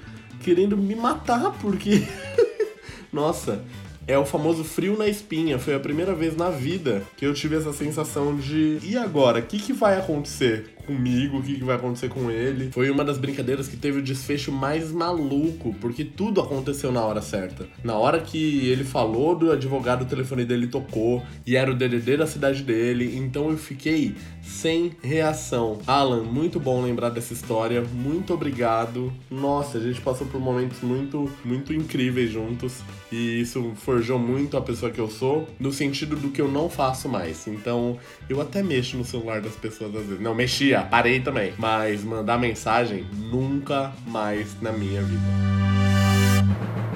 querendo 0.42 0.76
me 0.76 0.94
matar 0.94 1.52
porque 1.60 2.02
Nossa, 3.12 3.64
é 4.06 4.16
o 4.18 4.24
famoso 4.24 4.62
frio 4.64 4.96
na 4.96 5.08
espinha. 5.08 5.58
Foi 5.58 5.74
a 5.74 5.80
primeira 5.80 6.14
vez 6.14 6.36
na 6.36 6.50
vida 6.50 7.02
que 7.16 7.26
eu 7.26 7.34
tive 7.34 7.56
essa 7.56 7.72
sensação 7.72 8.36
de 8.36 8.78
e 8.82 8.96
agora? 8.96 9.40
O 9.40 9.42
que, 9.42 9.58
que 9.58 9.72
vai 9.72 9.98
acontecer? 9.98 10.75
Comigo, 10.86 11.38
o 11.38 11.42
que, 11.42 11.56
que 11.56 11.64
vai 11.64 11.76
acontecer 11.76 12.08
com 12.08 12.30
ele. 12.30 12.70
Foi 12.70 12.90
uma 12.90 13.04
das 13.04 13.18
brincadeiras 13.18 13.68
que 13.68 13.76
teve 13.76 13.98
o 13.98 14.02
desfecho 14.02 14.52
mais 14.52 14.92
maluco, 14.92 15.74
porque 15.80 16.04
tudo 16.04 16.40
aconteceu 16.40 16.92
na 16.92 17.02
hora 17.02 17.20
certa. 17.20 17.66
Na 17.82 17.98
hora 17.98 18.20
que 18.20 18.68
ele 18.68 18.84
falou 18.84 19.34
do 19.34 19.50
advogado, 19.50 20.02
o 20.02 20.06
telefone 20.06 20.44
dele 20.44 20.66
tocou 20.66 21.22
e 21.46 21.56
era 21.56 21.70
o 21.70 21.74
DDD 21.74 22.16
da 22.16 22.26
cidade 22.26 22.62
dele, 22.62 23.16
então 23.16 23.50
eu 23.50 23.58
fiquei 23.58 24.14
sem 24.42 24.92
reação. 25.02 25.78
Alan, 25.86 26.22
muito 26.22 26.60
bom 26.60 26.82
lembrar 26.82 27.10
dessa 27.10 27.32
história, 27.32 27.82
muito 27.82 28.32
obrigado. 28.32 29.12
Nossa, 29.30 29.78
a 29.78 29.80
gente 29.80 30.00
passou 30.00 30.26
por 30.26 30.40
momentos 30.40 30.80
muito, 30.82 31.30
muito 31.44 31.72
incríveis 31.72 32.30
juntos 32.30 32.82
e 33.10 33.40
isso 33.40 33.72
forjou 33.76 34.18
muito 34.18 34.56
a 34.56 34.60
pessoa 34.60 34.90
que 34.90 35.00
eu 35.00 35.08
sou, 35.08 35.48
no 35.58 35.72
sentido 35.72 36.16
do 36.16 36.30
que 36.30 36.40
eu 36.40 36.48
não 36.48 36.68
faço 36.68 37.08
mais. 37.08 37.46
Então, 37.46 37.98
eu 38.28 38.40
até 38.40 38.62
mexo 38.62 38.96
no 38.96 39.04
celular 39.04 39.40
das 39.40 39.54
pessoas 39.54 39.94
às 39.94 40.06
vezes. 40.06 40.20
Não, 40.20 40.34
mexia, 40.34 40.75
parei 40.82 41.20
também. 41.20 41.52
Mas 41.58 42.02
mandar 42.04 42.38
mensagem, 42.38 43.06
nunca 43.30 43.92
mais 44.06 44.60
na 44.60 44.72
minha 44.72 45.02
vida. 45.02 45.56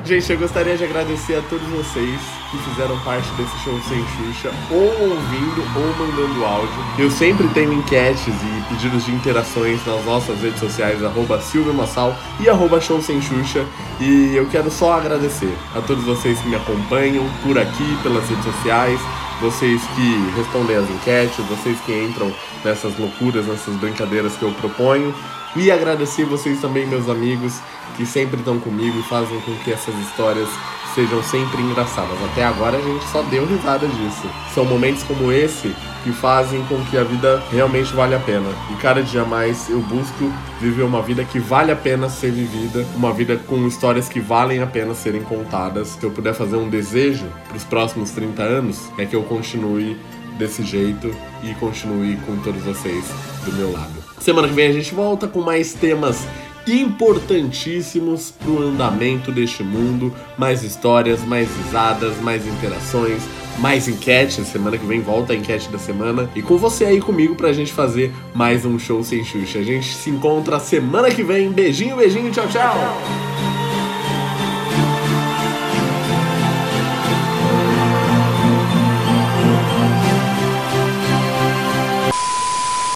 Gente, 0.05 0.33
eu 0.33 0.39
gostaria 0.39 0.77
de 0.77 0.83
agradecer 0.83 1.37
a 1.37 1.43
todos 1.43 1.67
vocês 1.69 2.21
que 2.51 2.59
fizeram 2.59 2.99
parte 3.01 3.29
desse 3.35 3.57
show 3.59 3.79
sem 3.83 3.99
Xuxa, 3.99 4.51
ou 4.71 5.09
ouvindo 5.09 5.63
ou 5.77 6.07
mandando 6.07 6.45
áudio. 6.45 6.85
Eu 6.99 7.11
sempre 7.11 7.47
tenho 7.49 7.73
enquetes 7.73 8.27
e 8.27 8.69
pedidos 8.69 9.05
de 9.05 9.13
interações 9.13 9.85
nas 9.87 10.05
nossas 10.05 10.41
redes 10.41 10.59
sociais, 10.59 11.05
arroba 11.05 11.41
Massal 11.75 12.17
e 12.41 12.49
arroba 12.49 12.81
Show 12.81 13.01
Sem 13.01 13.21
Xuxa. 13.21 13.65
E 14.01 14.35
eu 14.35 14.47
quero 14.47 14.71
só 14.71 14.95
agradecer 14.95 15.55
a 15.77 15.81
todos 15.81 16.03
vocês 16.03 16.41
que 16.41 16.49
me 16.49 16.57
acompanham 16.57 17.25
por 17.45 17.57
aqui, 17.59 17.97
pelas 18.03 18.29
redes 18.29 18.45
sociais, 18.45 19.01
vocês 19.41 19.81
que 19.95 20.33
respondem 20.37 20.77
as 20.77 20.91
enquetes, 20.91 21.45
vocês 21.47 21.79
que 21.87 21.93
entram 21.93 22.33
nessas 22.65 22.99
loucuras, 22.99 23.47
nessas 23.47 23.75
brincadeiras 23.77 24.37
que 24.37 24.43
eu 24.43 24.53
proponho. 24.53 25.15
E 25.57 25.71
agradecer 25.71 26.25
vocês 26.25 26.61
também, 26.61 26.87
meus 26.87 27.09
amigos, 27.09 27.61
que 27.97 28.07
sempre 28.07 28.39
estão 28.39 28.61
comigo 28.61 28.99
e 28.99 29.03
fazem 29.03 29.41
com 29.41 29.55
que 29.57 29.73
essas 29.73 29.95
histórias 29.97 30.49
sejam 30.95 31.23
sempre 31.23 31.63
engraçadas. 31.63 32.17
Até 32.31 32.45
agora 32.45 32.79
a 32.79 32.81
gente 32.81 33.05
só 33.07 33.23
deu 33.23 33.47
risada 33.47 33.87
disso. 33.87 34.29
São 34.55 34.65
momentos 34.65 35.03
como 35.03 35.33
esse 35.33 35.75
que 36.03 36.13
fazem 36.13 36.65
com 36.65 36.83
que 36.87 36.97
a 36.97 37.05
vida 37.05 37.43
realmente 37.51 37.93
vale 37.93 38.15
a 38.15 38.19
pena. 38.19 38.49
E 38.71 38.75
cada 38.77 39.03
dia 39.03 39.25
mais 39.25 39.69
eu 39.69 39.81
busco 39.81 40.33
viver 40.61 40.83
uma 40.83 41.03
vida 41.03 41.25
que 41.25 41.39
vale 41.39 41.71
a 41.71 41.77
pena 41.77 42.09
ser 42.09 42.31
vivida, 42.33 42.87
uma 42.95 43.13
vida 43.13 43.37
com 43.37 43.67
histórias 43.67 44.09
que 44.09 44.21
valem 44.21 44.61
a 44.63 44.67
pena 44.67 44.95
serem 44.95 45.23
contadas. 45.23 45.89
Se 45.89 46.05
eu 46.05 46.11
puder 46.11 46.35
fazer 46.35 46.57
um 46.57 46.69
desejo 46.69 47.27
para 47.49 47.57
os 47.57 47.65
próximos 47.65 48.11
30 48.11 48.43
anos, 48.43 48.91
é 48.99 49.05
que 49.05 49.15
eu 49.15 49.23
continue 49.25 49.97
desse 50.41 50.65
jeito 50.65 51.15
e 51.45 51.55
continue 51.55 52.17
com 52.27 52.37
todos 52.39 52.63
vocês 52.63 53.05
do 53.45 53.53
meu 53.53 53.71
lado. 53.71 53.93
Semana 54.19 54.49
que 54.49 54.55
vem 54.55 54.69
a 54.69 54.73
gente 54.73 54.93
volta 54.95 55.29
com 55.29 55.41
mais 55.41 55.73
temas 55.73 56.27
importantíssimos 56.67 58.31
para 58.33 58.51
o 58.51 58.63
andamento 58.63 59.31
deste 59.31 59.63
mundo. 59.63 60.13
Mais 60.37 60.63
histórias, 60.63 61.25
mais 61.25 61.49
risadas, 61.57 62.17
mais 62.21 62.47
interações, 62.47 63.23
mais 63.59 63.89
enquetes. 63.89 64.47
Semana 64.47 64.77
que 64.77 64.87
vem 64.87 65.01
volta 65.01 65.33
a 65.33 65.37
enquete 65.37 65.69
da 65.71 65.79
semana. 65.79 66.29
E 66.35 66.43
com 66.43 66.57
você 66.57 66.85
aí 66.85 67.01
comigo 67.01 67.35
para 67.35 67.49
a 67.49 67.53
gente 67.53 67.73
fazer 67.73 68.13
mais 68.35 68.65
um 68.65 68.79
show 68.79 69.03
sem 69.03 69.25
Xuxa. 69.25 69.59
A 69.59 69.63
gente 69.63 69.95
se 69.95 70.11
encontra 70.11 70.59
semana 70.59 71.11
que 71.11 71.23
vem. 71.23 71.51
Beijinho, 71.51 71.97
beijinho, 71.97 72.31
tchau, 72.31 72.47
tchau. 72.49 73.50